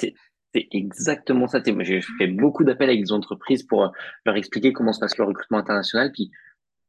[0.53, 1.61] c'est exactement ça.
[1.65, 3.89] J'ai fait beaucoup d'appels avec des entreprises pour euh,
[4.25, 6.11] leur expliquer comment se passe le recrutement international.
[6.11, 6.31] Puis,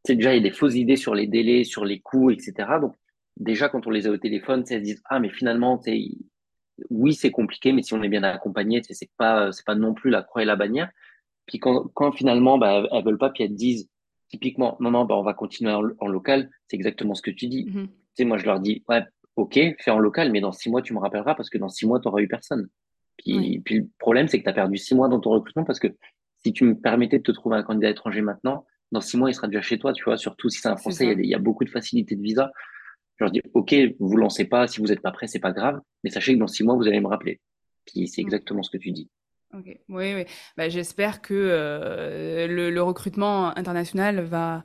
[0.05, 2.53] c'est déjà, il y a des fausses idées sur les délais, sur les coûts, etc.
[2.81, 2.95] Donc,
[3.39, 5.81] déjà, quand on les a au téléphone, elles se disent, ah, mais finalement,
[6.91, 10.11] oui, c'est compliqué, mais si on est bien accompagné, c'est pas, c'est pas non plus
[10.11, 10.91] la croix et la bannière.
[11.47, 13.89] Puis quand, quand finalement, bah, elles veulent pas, puis elles disent,
[14.29, 17.65] typiquement, non, non, bah, on va continuer en, local, c'est exactement ce que tu dis.
[17.67, 19.05] Tu sais, moi, je leur dis, ouais,
[19.37, 21.87] ok, fais en local, mais dans six mois, tu me rappelleras parce que dans six
[21.87, 22.69] mois, tu n'auras eu personne.
[23.19, 25.79] Puis, puis le problème, c'est que tu as perdu six mois dans ton recrutement parce
[25.79, 25.89] que
[26.45, 29.35] si tu me permettais de te trouver un candidat étranger maintenant, dans six mois, il
[29.35, 31.39] sera déjà chez toi, tu vois, surtout si c'est un Français, il y, y, a
[31.39, 32.51] beaucoup de facilités de visa.
[33.17, 35.81] Je leur dis, OK, vous lancez pas, si vous n'êtes pas prêt, c'est pas grave,
[36.03, 37.41] mais sachez que dans six mois, vous allez me rappeler.
[37.87, 39.09] Puis c'est exactement ce que tu dis.
[39.53, 40.25] Ok, oui, oui.
[40.57, 44.65] Bah, J'espère que euh, le, le, recrutement international va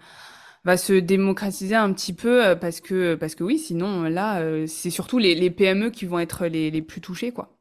[0.66, 4.66] va se démocratiser un petit peu euh, parce que parce que oui, sinon là, euh,
[4.68, 7.59] c'est surtout les, les, PME qui vont être les, les plus touchés, quoi.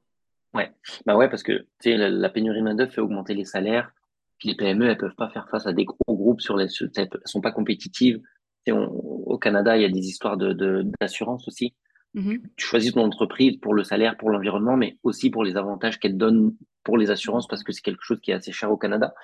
[0.59, 0.73] Ouais,
[1.07, 3.93] bah ouais, parce que tu sais, la, la pénurie de main-d'œuvre fait augmenter les salaires.
[4.39, 6.67] Puis les PME, elles peuvent pas faire face à des gros groupes sur les,
[6.97, 8.21] elles sont pas compétitives.
[8.69, 11.75] au Canada, il y a des histoires de, d'assurance aussi.
[12.15, 12.43] Mm-hmm.
[12.57, 16.17] Tu choisis ton entreprise pour le salaire, pour l'environnement, mais aussi pour les avantages qu'elle
[16.17, 19.15] donne pour les assurances, parce que c'est quelque chose qui est assez cher au Canada.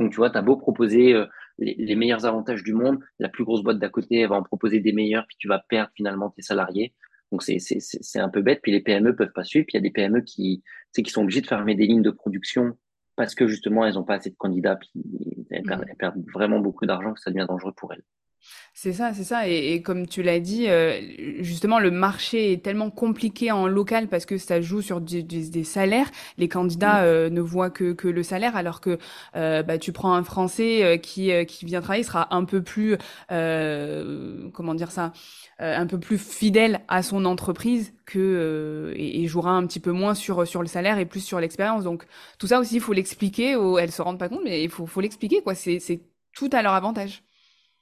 [0.00, 1.26] Donc, tu vois, tu as beau proposer euh,
[1.58, 4.42] les, les, meilleurs avantages du monde, la plus grosse boîte d'à côté, elle va en
[4.42, 6.92] proposer des meilleurs, puis tu vas perdre finalement tes salariés.
[7.32, 8.60] Donc c'est un peu bête.
[8.62, 9.66] Puis les PME peuvent pas suivre.
[9.66, 10.62] Puis il y a des PME qui,
[10.94, 12.76] qui sont obligées de fermer des lignes de production
[13.16, 14.76] parce que justement elles n'ont pas assez de candidats.
[14.76, 14.90] Puis
[15.50, 15.64] elles,
[15.98, 16.30] perdent, mmh.
[16.32, 18.04] vraiment beaucoup d'argent que ça devient dangereux pour elles.
[18.76, 19.48] C'est ça, c'est ça.
[19.48, 21.00] Et, comme tu l'as dit, euh,
[21.40, 26.10] justement, le marché est tellement compliqué en local parce que ça joue sur des, salaires.
[26.38, 27.04] Les candidats mmh.
[27.04, 28.98] euh, ne voient que, que, le salaire, alors que
[29.36, 32.96] euh, bah, tu prends un Français qui, qui vient travailler, sera un peu plus,
[33.28, 35.12] comment dire ça,
[35.60, 40.46] un peu plus fidèle à son entreprise que et, jouera un petit peu moins sur
[40.46, 41.84] sur le salaire et plus sur l'expérience.
[41.84, 42.04] Donc
[42.38, 43.56] tout ça aussi, il faut l'expliquer.
[43.80, 45.42] Elles se rendent pas compte, mais il faut, faut l'expliquer.
[45.42, 45.54] quoi.
[45.54, 46.00] C'est
[46.34, 47.22] tout à leur avantage.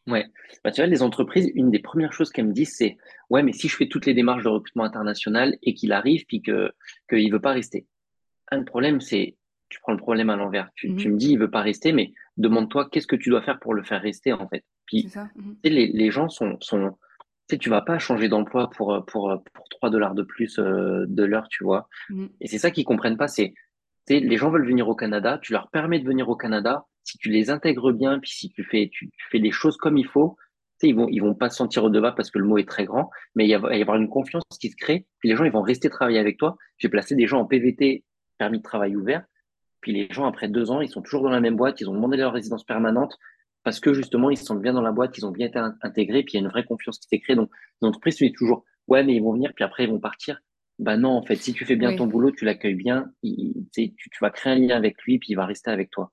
[0.07, 0.27] Ouais.
[0.65, 2.97] Bah, tu vois, les entreprises, une des premières choses qu'elles me disent, c'est
[3.31, 6.43] ouais, mais si je fais toutes les démarches de recrutement international et qu'il arrive puis
[6.43, 6.73] que
[7.09, 7.87] qu'il veut pas rester.
[8.51, 9.37] Un problème, c'est
[9.69, 10.69] tu prends le problème à l'envers.
[10.75, 13.43] Tu, tu, mmh me dis il veut pas rester, mais demande-toi qu'est-ce que tu dois
[13.43, 14.65] faire pour le faire rester en fait?
[14.87, 15.29] Puis ça.
[15.37, 16.97] Mmh les, les gens sont sont
[17.49, 21.07] tu sais, tu vas pas changer d'emploi pour pour pour 3 dollars de plus euh,
[21.09, 21.89] de l'heure, tu vois?
[22.11, 22.27] Mmh.
[22.41, 23.55] Et c'est ça qu'ils comprennent pas, c'est
[24.09, 27.31] les gens veulent venir au Canada, tu leur permets de venir au Canada, si tu
[27.31, 29.11] les intègres bien, puis si tu fais, tu,
[29.51, 30.37] choses comme il faut,
[30.83, 33.11] ils vont, ils vont pas se sentir redevable parce que le mot est très grand,
[33.35, 35.63] mais il va y avoir une confiance qui se crée, puis les gens, ils vont
[35.63, 36.57] rester travailler avec toi.
[36.79, 38.05] J'ai placé des gens en PVT,
[38.39, 39.25] permis de travail ouvert,
[39.81, 41.95] puis les gens, après deux ans, ils sont toujours dans la même boîte, ils ont
[41.95, 43.17] demandé leur résidence permanente,
[43.65, 46.25] parce que justement, ils se sentent bien dans la boîte, ils ont bien été intégrés,
[46.25, 47.37] puis il y a une vraie confiance qui s'est créée.
[47.37, 50.41] Donc, l'entreprise, tu dis toujours, ouais, mais ils vont venir, puis après, ils vont partir.
[50.79, 54.19] Bah non, en fait, si tu fais bien ton boulot, tu l'accueilles bien, tu, tu
[54.21, 56.11] vas créer un lien avec lui, puis il va rester avec toi.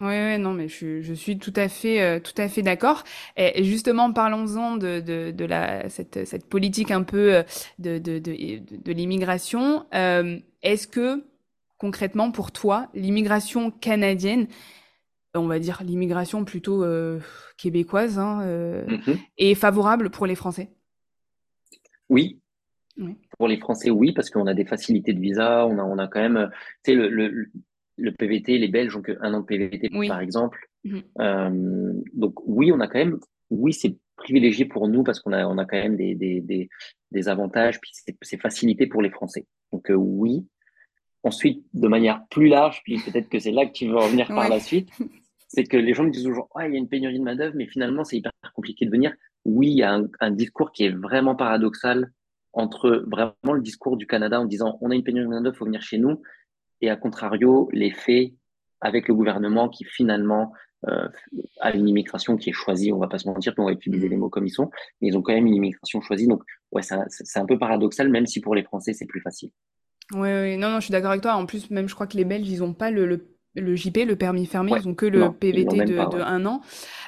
[0.00, 3.04] Oui, ouais, non, mais je, je suis tout à fait, euh, tout à fait d'accord.
[3.36, 7.42] Et, justement, parlons-en de, de, de la, cette, cette politique un peu euh,
[7.78, 9.84] de, de, de, de l'immigration.
[9.92, 11.22] Euh, est-ce que,
[11.76, 14.46] concrètement, pour toi, l'immigration canadienne,
[15.34, 16.82] on va dire l'immigration plutôt
[17.58, 18.40] québécoise, hein,
[18.88, 19.18] mm-hmm.
[19.36, 20.70] est favorable pour les Français?
[22.08, 22.40] Oui.
[22.96, 23.18] oui.
[23.40, 26.08] Pour les Français, oui, parce qu'on a des facilités de visa, on a, on a
[26.08, 26.50] quand même,
[26.84, 27.48] tu sais, le, le,
[27.96, 30.68] le, PVT, les Belges ont qu'un an de PVT, par exemple.
[30.84, 31.02] Mhm.
[31.20, 35.46] Euh, donc oui, on a quand même, oui, c'est privilégié pour nous parce qu'on a,
[35.46, 36.68] on a quand même des, des, des,
[37.12, 39.46] des avantages, puis c'est facilité pour les Français.
[39.72, 40.46] Donc euh, oui.
[41.22, 44.50] Ensuite, de manière plus large, puis peut-être que c'est là que tu veux revenir par
[44.50, 44.90] la suite,
[45.48, 47.56] c'est que les gens me disent toujours, ah, il y a une pénurie de main-d'œuvre,
[47.56, 49.14] mais finalement, c'est hyper compliqué de venir.
[49.46, 52.12] Oui, il y a un, un, discours qui est vraiment paradoxal
[52.52, 55.64] entre vraiment le discours du Canada en disant, on a une pénurie de main-d'œuvre, faut
[55.64, 56.22] venir chez nous,
[56.80, 58.32] et à contrario, les faits
[58.80, 60.52] avec le gouvernement qui finalement
[60.88, 61.08] euh,
[61.60, 64.08] a une immigration qui est choisie, on va pas se mentir, puis on va utiliser
[64.08, 66.26] les mots comme ils sont, mais ils ont quand même une immigration choisie.
[66.26, 69.50] Donc, ouais, c'est un peu paradoxal, même si pour les Français, c'est plus facile.
[70.12, 71.34] Oui, oui, non, non, je suis d'accord avec toi.
[71.34, 74.16] En plus, même, je crois que les Belges, ils n'ont pas le, le, JP, le
[74.16, 76.62] permis fermé, ils n'ont que le PVT de, de, un an.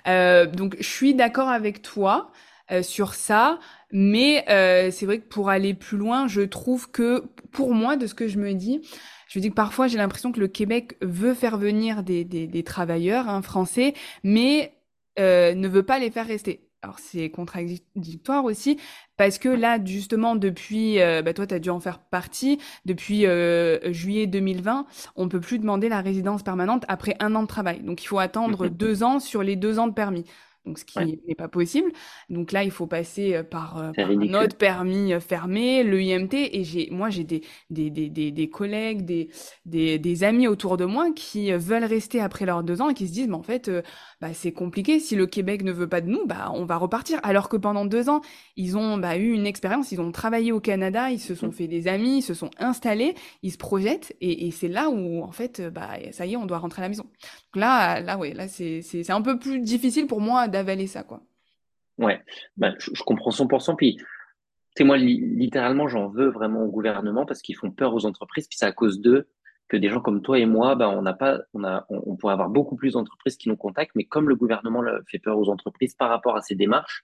[0.06, 2.30] Euh, donc, je suis d'accord avec toi
[2.70, 3.58] euh, sur ça,
[3.90, 8.06] mais euh, c'est vrai que pour aller plus loin, je trouve que, pour moi, de
[8.06, 8.80] ce que je me dis,
[9.28, 12.62] je dis que parfois j'ai l'impression que le Québec veut faire venir des, des, des
[12.62, 14.74] travailleurs hein, français, mais
[15.18, 16.68] euh, ne veut pas les faire rester.
[16.82, 18.78] Alors c'est contradictoire aussi,
[19.16, 23.24] parce que là, justement, depuis, euh, bah toi, tu as dû en faire partie, depuis
[23.24, 27.80] euh, juillet 2020, on peut plus demander la résidence permanente après un an de travail.
[27.82, 30.24] Donc il faut attendre deux ans sur les deux ans de permis
[30.64, 31.90] donc ce qui n'est pas possible.
[32.30, 36.34] Donc là, il faut passer par, un autre permis fermé, le IMT.
[36.34, 39.28] Et j'ai, moi, j'ai des, des, des, des, collègues, des,
[39.66, 43.08] des, des, amis autour de moi qui veulent rester après leurs deux ans et qui
[43.08, 43.70] se disent, mais en fait,
[44.20, 45.00] bah, c'est compliqué.
[45.00, 47.18] Si le Québec ne veut pas de nous, bah, on va repartir.
[47.22, 48.20] Alors que pendant deux ans,
[48.56, 51.52] ils ont bah, eu une expérience, ils ont travaillé au Canada, ils se sont mmh.
[51.52, 54.14] fait des amis, ils se sont installés, ils se projettent.
[54.20, 56.84] Et, et c'est là où, en fait, bah, ça y est, on doit rentrer à
[56.84, 57.04] la maison.
[57.04, 61.22] Donc là, là, ouais, là, c'est un peu plus difficile pour moi d'avaler ça, quoi.
[61.98, 62.20] Ouais,
[62.56, 63.76] ben, je, comprends 100%.
[63.76, 63.98] Puis,
[64.76, 68.48] tu moi, littéralement, j'en veux vraiment au gouvernement parce qu'ils font peur aux entreprises.
[68.48, 69.28] Puis c'est à cause d'eux
[69.68, 72.32] que des gens comme toi et moi, ben, on n'a pas, on a, on, pourrait
[72.32, 73.94] avoir beaucoup plus d'entreprises qui nous contactent.
[73.94, 77.02] Mais comme le gouvernement fait peur aux entreprises par rapport à ces démarches,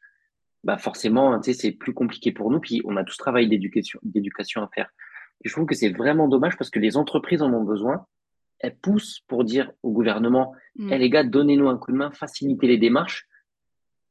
[0.64, 2.60] bah forcément, tu sais, c'est plus compliqué pour nous.
[2.60, 4.90] Puis on a tout ce travail d'éducation, d'éducation à faire.
[5.44, 8.06] Et je trouve que c'est vraiment dommage parce que les entreprises en ont besoin
[8.60, 10.92] elle pousse pour dire au gouvernement, mm.
[10.92, 13.27] Eh, les gars, donnez-nous un coup de main, facilitez les démarches.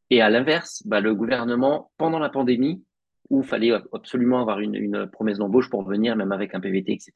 [0.10, 2.84] Et à l'inverse, bah, le gouvernement, pendant la pandémie,
[3.30, 6.94] où il fallait absolument avoir une, une promesse d'embauche pour venir, même avec un PVT,
[6.94, 7.12] etc.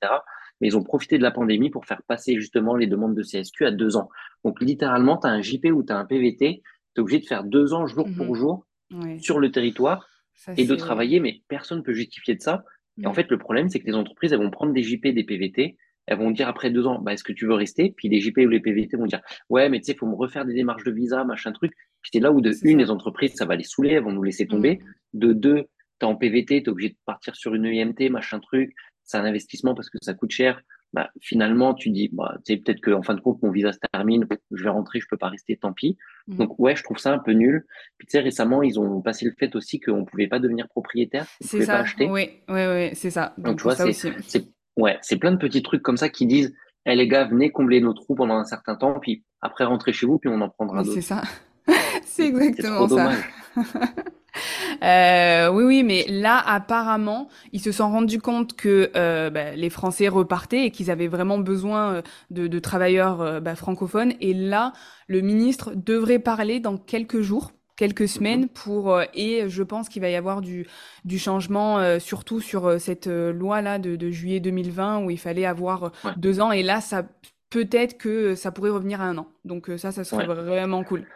[0.60, 3.66] Mais ils ont profité de la pandémie pour faire passer justement les demandes de CSQ
[3.66, 4.10] à deux ans.
[4.44, 7.26] Donc littéralement, tu as un JP ou tu as un PVT, tu es obligé de
[7.26, 8.36] faire deux ans jour pour mm-hmm.
[8.36, 8.68] jour
[9.20, 10.06] sur le territoire
[10.58, 12.64] et de travailler, mais personne ne peut justifier de ça.
[13.02, 13.16] Et en mm.
[13.16, 16.18] fait, le problème, c'est que les entreprises, elles vont prendre des JP, des PVT, elles
[16.18, 17.94] vont dire après deux ans, bah, est-ce que tu veux rester?
[17.96, 20.16] Puis les JP ou les PVT vont dire, ouais, mais tu sais, il faut me
[20.16, 21.74] refaire des démarches de visa, machin truc.
[22.02, 24.24] Puis c'est là où de une, les entreprises, ça va les saouler, elles vont nous
[24.24, 24.78] laisser tomber.
[24.78, 25.20] Mm.
[25.20, 25.64] De deux,
[26.00, 28.74] tu es en PVT, tu es obligé de partir sur une EIMT, machin truc.
[29.04, 30.62] C'est un investissement parce que ça coûte cher.
[30.94, 33.80] Bah, finalement, tu dis, bah, tu sais, peut-être qu'en fin de compte, mon visa se
[33.94, 35.98] termine, je vais rentrer, je peux pas rester, tant pis.
[36.28, 36.36] Mm.
[36.38, 37.66] Donc, ouais, je trouve ça un peu nul.
[37.98, 41.26] Puis, tu sais, récemment, ils ont passé le fait aussi qu'on pouvait pas devenir propriétaire,
[41.40, 41.76] c'est ça.
[41.76, 42.10] Pas acheter.
[42.10, 43.34] Oui, oui, oui, c'est ça.
[43.38, 46.54] Donc, tu vois, c'est, ouais, c'est plein de petits trucs comme ça qui disent,
[46.86, 50.06] eh les gars, venez combler nos trous pendant un certain temps, puis après rentrez chez
[50.06, 50.96] vous, puis on en prendra d'autres.
[50.96, 51.22] C'est ça.
[52.04, 53.12] c'est exactement ça.
[54.84, 59.70] euh, oui, oui, mais là, apparemment, ils se sont rendus compte que euh, bah, les
[59.70, 64.14] Français repartaient et qu'ils avaient vraiment besoin euh, de, de travailleurs euh, bah, francophones.
[64.20, 64.74] Et là,
[65.08, 70.04] le ministre devrait parler dans quelques jours quelques semaines pour euh, et je pense qu'il
[70.04, 70.68] va y avoir du
[71.04, 75.18] du changement euh, surtout sur euh, cette loi là de, de, juillet 2020 où il
[75.18, 77.08] fallait avoir deux ans et là ça
[77.50, 79.28] peut-être que ça pourrait revenir à un an.
[79.46, 81.08] Donc ça ça serait vraiment cool.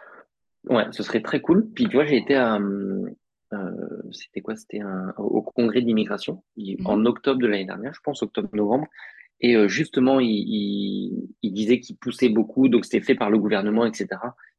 [0.68, 1.68] Ouais ce serait très cool.
[1.72, 2.58] Puis tu vois j'ai été à
[4.10, 4.56] c'était quoi?
[4.56, 4.80] C'était
[5.18, 8.48] au congrès d'immigration mmh en octobre de l'année dernière je pense octobre
[9.40, 13.84] et justement il, il, il disait qu'il poussait beaucoup donc c'était fait par le gouvernement
[13.84, 14.16] etc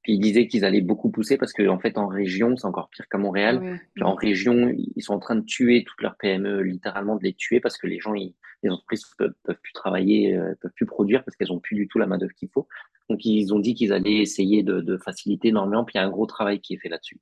[0.08, 3.08] ils disaient qu'ils allaient beaucoup pousser parce qu'en en fait, en région, c'est encore pire
[3.10, 3.82] qu'à Montréal.
[4.02, 7.60] en région, ils sont en train de tuer toutes leurs PME, littéralement de les tuer
[7.60, 8.34] parce que les gens, les
[8.70, 12.00] entreprises peuvent, peuvent plus travailler, euh, peuvent plus produire parce qu'elles ont plus du tout
[12.00, 12.68] la main d'œuvre qu'il faut.
[13.10, 15.84] Donc, ils ont dit qu'ils allaient essayer de, de faciliter énormément.
[15.84, 17.20] Puis il y a un gros travail qui est fait là-dessus.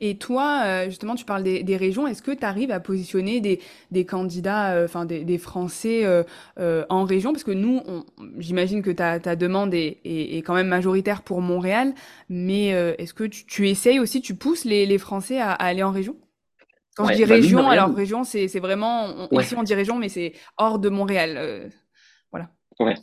[0.00, 2.06] Et toi, euh, justement, tu parles des, des régions.
[2.06, 3.60] Est-ce que tu arrives à positionner des,
[3.90, 7.32] des candidats, euh, enfin des, des, Français euh, en région?
[7.32, 7.82] Parce que nous,
[8.38, 11.92] j'imagine que ta, ta demande est, est, est, quand même majoritaire pour Montréal,
[12.30, 15.90] mais est-ce que tu, tu, essayes aussi, tu pousses les, les Français à, aller en
[15.90, 16.16] région?
[16.96, 20.32] Quand je dis bah, région, alors région, c'est vraiment, ici on dit région, mais c'est
[20.56, 21.70] hors de Montréal.
[22.82, 22.94] Ouais.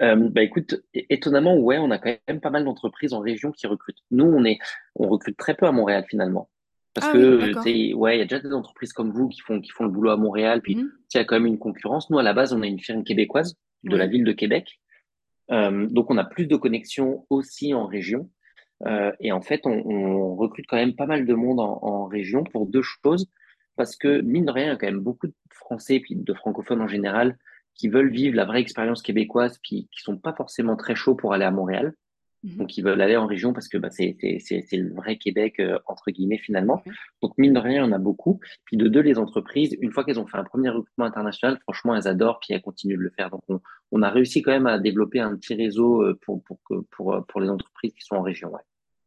[0.00, 3.66] Euh, bah écoute, étonnamment, ouais, on a quand même pas mal d'entreprises en région qui
[3.66, 4.02] recrutent.
[4.10, 4.58] Nous, on est,
[4.96, 6.48] on recrute très peu à Montréal finalement.
[6.94, 9.70] Parce Ah que, ouais, il y a déjà des entreprises comme vous qui font, qui
[9.70, 10.82] font le boulot à Montréal, puis, sais,
[11.14, 12.10] il y a quand même une concurrence.
[12.10, 14.78] Nous, à la base, on est une firme québécoise de la ville de Québec.
[15.50, 18.28] Euh, donc, on a plus de connexions aussi en région.
[18.86, 22.06] Euh, et en fait, on, on recrute quand même pas mal de monde en, en
[22.06, 23.26] région pour deux choses.
[23.76, 26.34] Parce que, mine de rien, il y a quand même beaucoup de Français, puis de
[26.34, 27.38] francophones en général,
[27.74, 31.32] qui veulent vivre la vraie expérience québécoise, puis qui sont pas forcément très chauds pour
[31.32, 31.94] aller à Montréal.
[32.44, 32.56] Mhm.
[32.56, 35.16] Donc, ils veulent aller en région parce que bah, c'est c'est c'est c'est le vrai
[35.16, 36.82] Québec, euh, entre guillemets, finalement.
[37.22, 38.40] Donc, mine de rien, il y en a beaucoup.
[38.64, 41.94] Puis de deux, les entreprises, une fois qu'elles ont fait un premier recrutement international, franchement,
[41.94, 43.30] elles adorent, puis elles continuent de le faire.
[43.30, 43.60] Donc, on,
[43.92, 47.14] on a réussi quand même à développer un petit réseau euh, pour, pour, que- pour,
[47.14, 48.50] euh, pour les entreprises qui sont en région.
[48.52, 48.60] Ouais.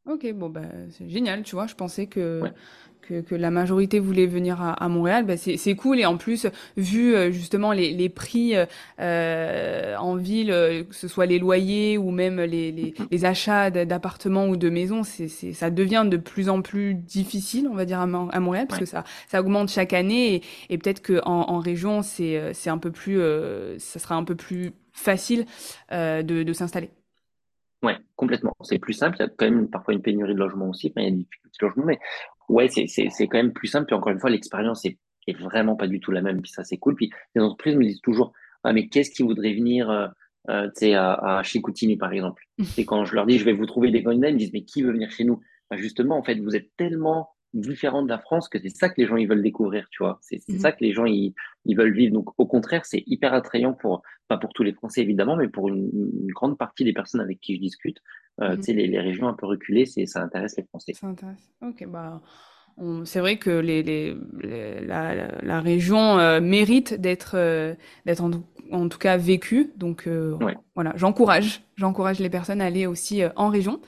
[0.05, 1.65] Ok, bon bah c'est génial, tu vois.
[1.65, 2.53] Je pensais que, Ouais.
[3.01, 5.25] que, que la majorité voulait venir à, à Montréal.
[5.25, 6.45] Bah, c'est c'est cool et en plus
[6.77, 8.53] vu euh, justement les, les prix
[8.99, 13.71] euh, en ville, euh, que ce soit les loyers ou même les, les, les achats
[13.71, 17.85] d'appartements ou de maisons, c'est c'est ça devient de plus en plus difficile, on va
[17.85, 21.19] dire à, à Montréal parce que ça ça augmente chaque année et, et peut-être que
[21.25, 24.71] en, en région c'est euh, c'est un peu plus euh, ça sera un peu plus
[24.93, 25.45] facile
[25.91, 26.91] euh, de, de s'installer.
[27.85, 28.53] Ouais, complètement.
[28.63, 29.17] C'est plus simple.
[29.19, 30.87] Il y a quand même parfois une pénurie de logement aussi.
[30.87, 31.99] Enfin, il y a des difficultés de logement, mais
[32.49, 33.85] ouais, c'est, c'est, c'est quand même plus simple.
[33.85, 36.41] Puis encore une fois, l'expérience est, est vraiment pas du tout la même.
[36.41, 36.95] Puis ça, c'est cool.
[36.95, 40.07] Puis les entreprises me disent toujours, ah, mais qu'est-ce qui voudrait venir, euh,
[40.49, 42.43] euh, à, à Chicoutimi, par exemple.
[42.77, 44.63] Et quand je leur dis, je vais vous trouver des candidats, ils me disent, mais
[44.63, 45.39] qui veut venir chez nous?
[45.69, 48.99] Bah, justement, en fait, vous êtes tellement différent de la France que c'est ça que
[48.99, 50.17] les gens, ils veulent découvrir, tu vois.
[50.21, 51.33] C'est, c'est ça que les gens, ils,
[51.65, 52.13] ils veulent vivre.
[52.13, 55.67] Donc, au contraire, c'est hyper attrayant pour, pas pour tous les Français, évidemment, mais pour
[55.69, 57.99] une, une grande partie des personnes avec qui je discute.
[58.41, 60.93] Euh, tu sais, les, les régions un peu reculées, c'est, ça intéresse les Français.
[60.93, 61.51] Ça intéresse.
[61.61, 62.21] Ok, bah,
[63.05, 67.73] c'est vrai que les, les, les- la, la, la région euh, mérite d'être euh,
[68.05, 69.71] d'être en, tout- en tout cas vécue.
[69.77, 70.55] Donc euh, Ouais.
[70.75, 73.79] Voilà, j'encourage, j'encourage les personnes à aller aussi euh, en région.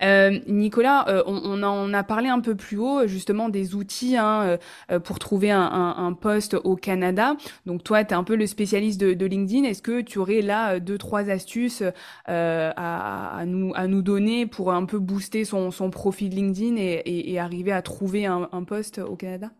[0.00, 4.56] Euh, Nicolas, euh, on, a parlé un peu plus haut, justement, des outils hein,
[5.02, 7.34] pour trouver un, poste au Canada.
[7.66, 9.64] Donc toi, tu es un peu le spécialiste de, LinkedIn.
[9.64, 11.82] Est-ce que tu aurais là deux, trois astuces
[12.26, 17.72] à, nous, à nous donner pour un peu booster son, son profil LinkedIn et, arriver
[17.72, 19.50] à trouver un, un poste au Canada?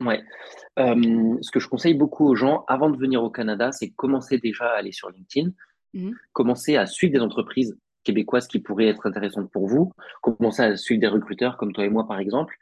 [0.00, 0.22] Ouais.
[0.76, 4.66] Ce que je conseille beaucoup aux gens avant de venir au Canada, c'est commencer déjà
[4.66, 5.50] à aller sur LinkedIn,
[5.94, 6.14] Mhm.
[6.32, 11.00] commencer à suivre des entreprises québécoises qui pourraient être intéressantes pour vous, commencer à suivre
[11.00, 12.54] des recruteurs comme toi et moi, par exemple.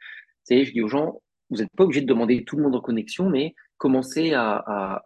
[0.43, 2.81] Sais, je dis aux gens, vous n'êtes pas obligé de demander tout le monde en
[2.81, 5.01] connexion, mais commencez à,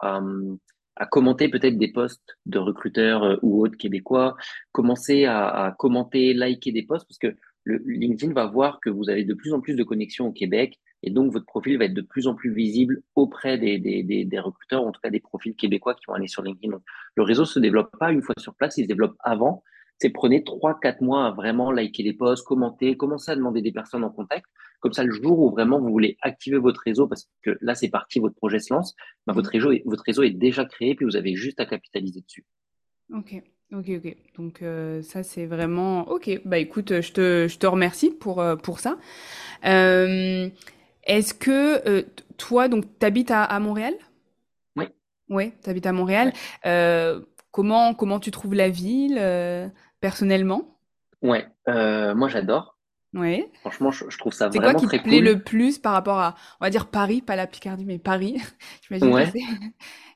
[1.12, 4.36] commenter peut-être des posts de recruteurs euh, ou autres québécois,
[4.72, 9.34] commencez à, commenter, liker des posts, parce que LinkedIn va voir que vous avez de
[9.34, 12.28] plus en plus de connexions au Québec, et donc votre profil va être de plus
[12.28, 16.06] en plus visible auprès des, des, des, recruteurs, en tout cas des profils québécois qui
[16.08, 16.72] vont aller sur LinkedIn.
[16.72, 16.82] Donc,
[17.16, 19.64] le réseau se développe pas une fois sur place, il se développe avant.
[20.00, 23.74] C'est prenez trois, quatre mois à vraiment liker les posts, commenter, commencer à demander des
[23.74, 24.46] personnes en contact.
[24.80, 27.90] Comme ça, le jour où vraiment vous voulez activer votre réseau, parce que là, c'est
[27.90, 28.96] parti, votre projet se lance,
[29.28, 32.22] ben, votre réseau est, votre réseau est déjà créé, puis vous avez juste à capitaliser
[32.22, 32.46] dessus.
[33.14, 33.42] Ok,
[33.74, 34.18] ok, ok.
[34.38, 36.10] Donc euh, ça, c'est vraiment...
[36.10, 38.98] Ok, bah écoute, je te, je te remercie pour, euh, pour ça.
[39.66, 40.50] Euh,
[41.06, 42.04] est-ce que euh,
[42.38, 43.94] toi, donc, t'habites à, à Montréal?
[44.76, 44.86] Oui,
[45.30, 46.28] Ouais, t'habites à Montréal.
[46.30, 46.34] ouais,
[46.66, 49.68] Euh, comment, comment tu trouves la ville, euh,
[50.02, 50.78] personnellement?
[51.22, 51.48] ouais.
[51.68, 52.78] Moi, j'adore.
[53.14, 53.52] Ouais.
[53.62, 55.26] Franchement, je, je trouve ça C'est quoi vraiment qui te très plaît cool.
[55.26, 58.42] le plus par rapport à, on va dire Paris, pas la Picardie, mais Paris.
[58.90, 59.32] J'imagine Ouais.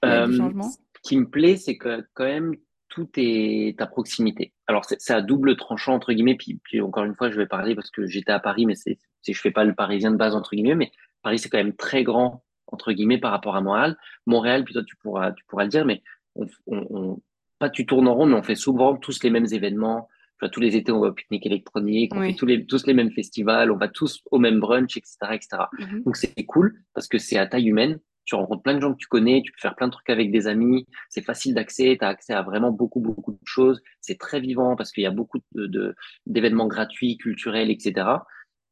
[0.03, 0.69] changement.
[0.71, 2.55] ce qui me plaît, c'est que quand même
[2.89, 4.53] tout est à proximité.
[4.65, 6.35] Alors c'est c'est à double tranchant entre guillemets.
[6.35, 8.97] Puis, puis encore une fois, je vais parler parce que j'étais à Paris, mais c'est
[9.21, 10.75] c'est- je fais pas le Parisien de base entre guillemets.
[10.75, 10.91] Mais
[11.23, 13.97] Paris c'est quand même très grand entre guillemets par rapport à Montréal.
[14.25, 16.01] Montréal, puis toi tu pourras tu pourras le dire, mais
[16.35, 17.21] on, on, on-
[17.59, 20.07] pas tu tournes en rond, mais on fait souvent tous les mêmes événements.
[20.51, 23.09] Tous les étés, on va au pique-nique électronique, on fait tous les, tous les mêmes
[23.11, 25.63] festivals, on va tous au même brunch, etc., etc.
[25.79, 26.03] Mhm.
[26.03, 28.97] Donc c'est cool parce que c'est à taille humaine tu rencontres plein de gens que
[28.97, 32.03] tu connais, tu peux faire plein de trucs avec des amis, c'est facile d'accès, tu
[32.05, 35.11] as accès à vraiment beaucoup, beaucoup de choses, c'est très vivant parce qu'il y a
[35.11, 38.05] beaucoup de, de- d'événements gratuits, culturels, etc.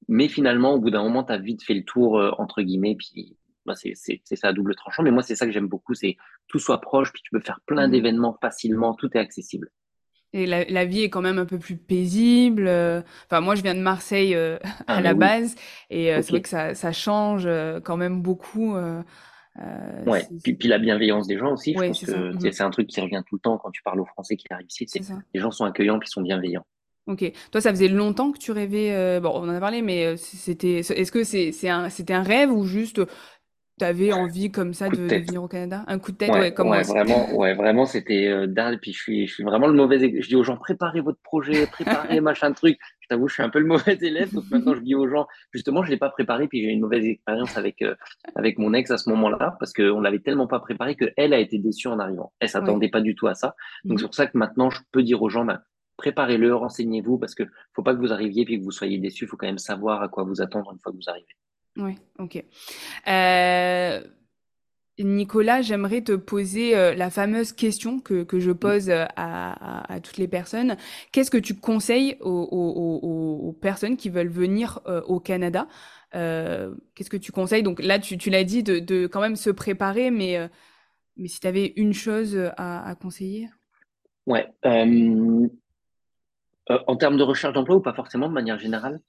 [0.08, 2.96] Mais finalement, au bout d'un moment, tu as vite fait le tour, euh, entre guillemets,
[2.96, 5.04] puis bah, c'est, ça à double tranchant.
[5.04, 7.60] Mais moi, c'est ça que j'aime beaucoup, c'est tout soit proche, puis tu peux faire
[7.66, 7.92] plein Mhm.
[7.92, 9.70] d'événements facilement, tout est accessible.
[10.34, 12.68] Et la, la vie est quand même un peu plus paisible.
[12.68, 13.02] euh.
[13.26, 15.56] Enfin, moi, je viens de Marseille euh, Ah, à la oui, base,
[15.90, 17.48] et c'est vrai que ça, ça change
[17.84, 18.76] quand même beaucoup.
[18.76, 19.02] euh,
[20.06, 22.88] Ouais, puis, puis la bienveillance des gens aussi, je ouais, pense que c'est un truc
[22.88, 24.86] qui revient tout le temps quand tu parles aux Français qui arrivent ici,
[25.34, 26.66] les gens sont accueillants puis sont bienveillants.
[27.08, 27.32] Ok.
[27.52, 28.92] Toi, ça faisait longtemps que tu rêvais.
[28.92, 30.80] euh, Bon, on en a parlé, mais euh, c'était.
[30.80, 33.02] Est-ce que c'est c'est un c'était un rêve ou juste
[33.78, 35.84] tu avais envie comme ça de, venir au Canada?
[35.88, 38.80] Un coup de tête, ouais, comme ouais, vraiment, ouais, vraiment, c'était euh, dingue.
[38.82, 40.00] Puis je suis, je suis vraiment le mauvais.
[40.00, 42.78] Je dis aux gens, préparez votre projet, préparez machin truc.
[43.02, 44.34] Je t'avoue, je suis un peu le mauvais élève.
[44.34, 46.48] Donc maintenant, je dis aux gens, justement, je l'ai pas préparé.
[46.48, 47.96] Puis j'ai eu une mauvaise expérience avec euh,
[48.36, 51.40] avec mon ex à ce moment-là parce qu'on l'avait tellement pas préparé que elle a
[51.40, 52.32] été déçue en arrivant.
[52.40, 53.56] Elle s'attendait pas du tout à ça.
[53.84, 53.98] Donc mhm.
[53.98, 55.62] c'est pour ça que maintenant, je peux dire aux gens, bah,
[55.98, 57.44] préparez-le, renseignez-vous parce que
[57.74, 59.26] faut pas que vous arriviez puis que vous soyez déçus.
[59.26, 61.36] Il faut quand même savoir à quoi vous attendre une fois que vous arrivez.
[61.78, 62.44] Oui, ok.
[63.08, 64.02] Euh,
[64.98, 70.00] Nicolas, j'aimerais te poser euh, la fameuse question que, que je pose euh, à, à,
[70.00, 70.78] toutes les personnes.
[71.12, 75.68] Qu'est-ce que tu conseilles aux, aux, aux, personnes qui veulent venir au Canada?
[76.14, 77.64] Qu'est-ce que tu conseilles?
[77.64, 80.50] Donc là, tu, tu l'as dit, de, de, quand même se préparer, mais,
[81.18, 83.50] mais si tu avais une chose à, à conseiller?
[84.26, 84.48] Ouais.
[86.70, 89.00] En termes de recherche d'emploi ou pas forcément de manière générale?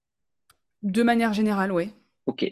[0.82, 1.92] De manière générale, oui.
[2.26, 2.44] Ok.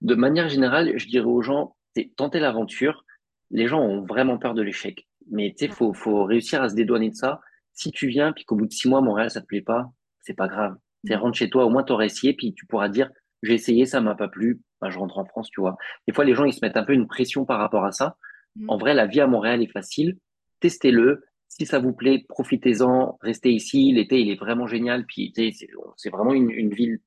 [0.00, 1.76] De manière générale, je dirais aux gens,
[2.16, 3.04] tenter l'aventure.
[3.50, 5.06] Les gens ont vraiment peur de l'échec.
[5.30, 7.40] Mais tu sais, faut, faut réussir à se dédouaner de ça.
[7.72, 9.90] Si tu viens, puis qu'au bout de six mois, Montréal, ça te plaît pas,
[10.20, 10.76] c'est pas grave.
[11.06, 13.10] Tu rentre chez toi, au moins t'auras essayé, puis tu pourras dire,
[13.42, 15.76] j'ai essayé, ça m'a pas plu, ben, je rentre en France, tu vois.
[16.06, 18.16] Des fois, les gens, ils se mettent un peu une pression par rapport à ça.
[18.56, 18.70] Mm.
[18.70, 20.18] En vrai, la vie à Montréal est facile.
[20.60, 21.24] Testez-le.
[21.58, 23.92] Si ça vous plaît, profitez-en, restez ici.
[23.92, 25.04] L'été, il est vraiment génial.
[25.04, 27.00] Puis, c'est vraiment une, une ville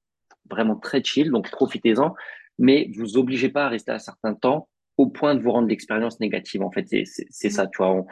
[0.50, 2.14] vraiment très chill, donc profitez-en,
[2.60, 6.20] mais vous obligez pas à rester un certain temps au point de vous rendre l'expérience
[6.20, 6.62] négative.
[6.62, 7.92] En fait, c'est ça, tu vois.
[7.92, 8.06] On,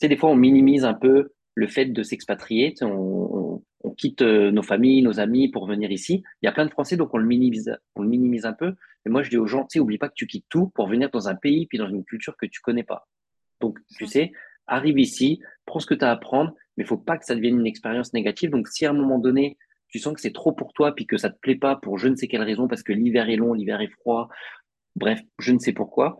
[0.00, 2.74] des fois, on minimise un peu le fait de s'expatrier.
[2.82, 6.22] On, on, quitte euh, nos familles, nos amis pour venir ici.
[6.42, 8.74] Il y a plein de Français, donc on le minimise, on le minimise un peu.
[9.04, 10.86] Mais moi, je dis aux gens, tu sais, oublie pas que tu quittes tout pour
[10.86, 13.08] venir dans un pays puis dans une culture que tu connais pas.
[13.60, 14.32] Donc, tu sais,
[14.70, 17.34] arrive ici, prends ce que tu as à apprendre, mais il faut pas que ça
[17.34, 18.50] devienne une expérience négative.
[18.50, 19.58] Donc, si à un moment donné,
[19.88, 22.08] tu sens que c'est trop pour toi, puis que ça te plaît pas pour je
[22.08, 24.28] ne sais quelle raison, parce que l'hiver est long, l'hiver est froid,
[24.96, 26.18] bref, je ne sais pourquoi,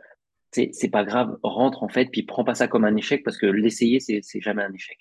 [0.53, 3.46] c'est, pas grave, rentre en fait, puis prends pas ça comme un échec, parce que
[3.46, 4.98] l'essayer, c'est jamais un échec.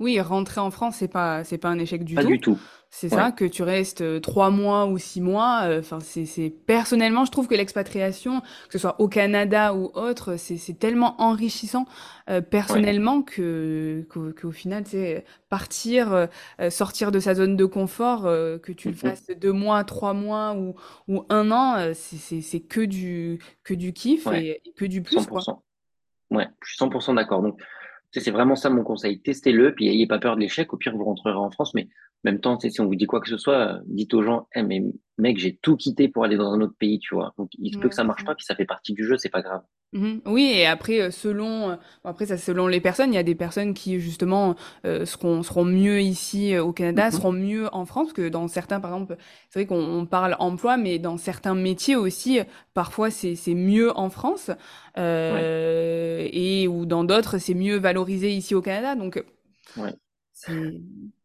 [0.00, 2.22] Oui, rentrer en France, c'est pas, c'est pas un échec du tout.
[2.22, 2.58] Pas du tout.
[2.98, 5.64] C'est ça, que tu restes euh, trois mois ou six mois.
[5.64, 10.36] Euh, enfin, c'est, personnellement, je trouve que l'expatriation, que ce soit au Canada ou autre,
[10.36, 11.84] c'est, tellement enrichissant
[12.30, 16.28] euh, personnellement que, qu'au, final, c'est partir,
[16.70, 20.74] sortir de sa zone de confort, que tu le fasses deux mois, trois mois ou,
[21.08, 25.18] ou un an, c'est, que du que du kiff et, que du plus.
[25.18, 25.26] 100%.
[25.26, 25.62] Quoi.
[26.30, 27.42] Ouais, je suis 100% d'accord.
[27.42, 27.60] Donc
[28.20, 29.20] c'est vraiment ça mon conseil.
[29.20, 30.72] Testez-le, puis ayez pas peur de l'échec.
[30.72, 31.74] Au pire, vous rentrerez en France.
[31.74, 34.48] Mais en même temps, si on vous dit quoi que ce soit, dites aux gens,
[34.54, 34.82] hey, mais
[35.18, 37.34] mec, j'ai tout quitté pour aller dans un autre pays, tu vois.
[37.38, 39.28] Donc, il se peut que ça marche pas, puis ça fait partie du jeu, c'est
[39.28, 39.62] pas grave.
[39.92, 43.22] Mmh oui, et après, euh, selon, euh, après ça, selon les personnes, il y a
[43.22, 47.86] des personnes qui justement euh, seront seront mieux ici au Canada, mmh seront mieux en
[47.86, 49.16] France, parce que dans certains, par exemple,
[49.48, 52.40] c'est vrai qu'on parle emploi, mais dans certains métiers aussi,
[52.74, 54.50] parfois c'est c'est mieux en France,
[54.96, 59.22] et ou dans d'autres c'est mieux valorisé ici au Canada, donc.
[59.76, 59.96] Ouais.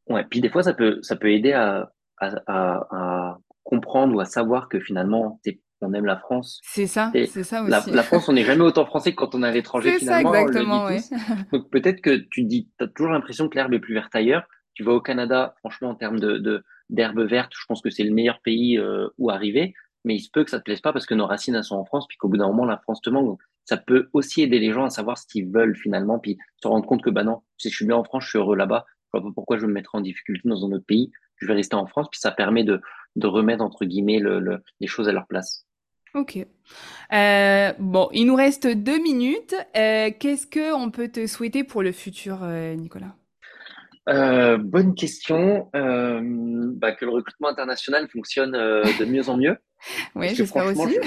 [0.09, 0.25] Ouais.
[0.29, 2.87] Puis des fois ça peut ça peut aider à à, à,
[3.31, 5.39] à comprendre ou à savoir que finalement
[5.81, 6.61] on aime la France.
[6.63, 7.91] C'est ça, c'est ça aussi.
[7.91, 10.33] La, France, on n'est jamais autant français que quand on est à l'étranger finalement.
[10.33, 10.89] Ça, exactement.
[11.51, 14.43] Donc peut-être que tu dis, tu as toujours l'impression que l'herbe est plus verte ailleurs.
[14.73, 18.13] Tu vas au Canada, franchement, en termes de d'herbe verte, je pense que c'est le
[18.13, 19.73] meilleur pays euh, où arriver.
[20.03, 21.77] Mais il se peut que ça te plaise pas parce que nos racines elles sont
[21.77, 23.27] en France, puis qu'au bout d'un moment la France te manque.
[23.27, 26.67] Donc, ça peut aussi aider les gens à savoir ce qu'ils veulent finalement, puis se
[26.67, 28.85] rendre compte que bah non, si je suis bien en France, je suis heureux là-bas.
[29.13, 31.11] Je vois pas pourquoi je me mettrais en difficulté dans un autre pays.
[31.37, 32.81] Je vais rester en France, puis ça permet de
[33.15, 35.65] de remettre entre guillemets le, les choses à leur place.
[36.13, 36.37] Ok.
[37.13, 39.55] Euh, bon, il nous reste deux minutes.
[39.77, 43.15] Euh, qu'est-ce que on peut te souhaiter pour le futur, euh, Nicolas?
[44.07, 45.69] Bonne question.
[45.73, 49.57] Bah, que le recrutement international fonctionne de mieux en mieux.
[50.15, 50.99] oui, j'espère aussi.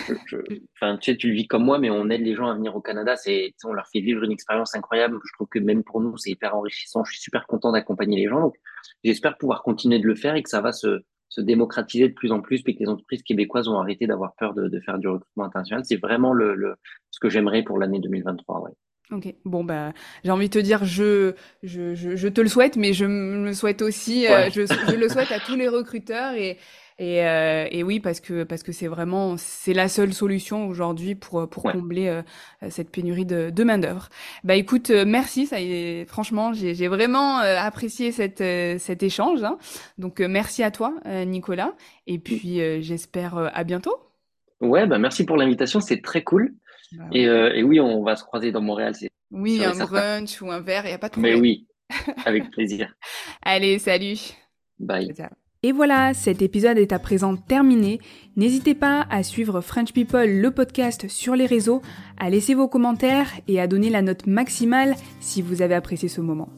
[0.74, 2.74] enfin, tu sais, tu le vis comme moi, mais on aide les gens à venir
[2.74, 3.14] au Canada.
[3.16, 5.18] C'est, on leur fait vivre une expérience incroyable.
[5.24, 7.04] Je trouve que même pour nous, c'est hyper enrichissant.
[7.04, 8.40] Je suis super content d'accompagner les gens.
[8.40, 8.54] Donc,
[9.04, 12.32] j'espère pouvoir continuer de le faire et que ça va se, se démocratiser de plus
[12.32, 15.08] en plus, puis que les entreprises québécoises ont arrêté d'avoir peur de, de, faire du
[15.08, 15.84] recrutement international.
[15.84, 16.76] C'est vraiment le, le,
[17.10, 18.62] ce que j'aimerais pour l'année 2023.
[18.62, 18.70] Ouais.
[19.10, 19.92] Ok, bon bah
[20.24, 23.52] j'ai envie de te dire je, je, je, je, te le souhaite, mais je me
[23.52, 26.56] souhaite aussi, euh, je, je, le souhaite à tous les recruteurs et,
[26.98, 31.16] et, euh, et, oui, parce que parce que c'est vraiment c'est la seule solution aujourd'hui
[31.16, 32.22] pour pour combler euh,
[32.70, 34.08] cette pénurie de, de main d'œuvre.
[34.44, 38.44] Bah écoute, euh, merci, ça est, franchement j'ai vraiment apprécié cette
[38.80, 39.42] cet échange.
[39.42, 39.58] Hein.
[39.98, 40.94] Donc merci à toi,
[41.26, 41.74] Nicolas,
[42.06, 43.96] et puis j'espère à bientôt.
[44.60, 46.54] Ouais, bah merci pour l'invitation, c'est très cool.
[46.92, 48.94] Bah et, et, oui, on va se croiser dans Montréal.
[49.32, 51.34] Oui, un brunch ou un verre, il y a pas de problème.
[51.34, 51.66] Mais oui,
[52.24, 52.94] avec plaisir.
[53.42, 54.18] Allez, salut.
[54.78, 55.12] Bye.
[55.64, 57.98] Et voilà, cet épisode est à présent terminé.
[58.36, 61.80] N'hésitez pas à suivre French People le podcast sur les réseaux,
[62.18, 66.20] à laisser vos commentaires et à donner la note maximale si vous avez apprécié ce
[66.20, 66.50] moment.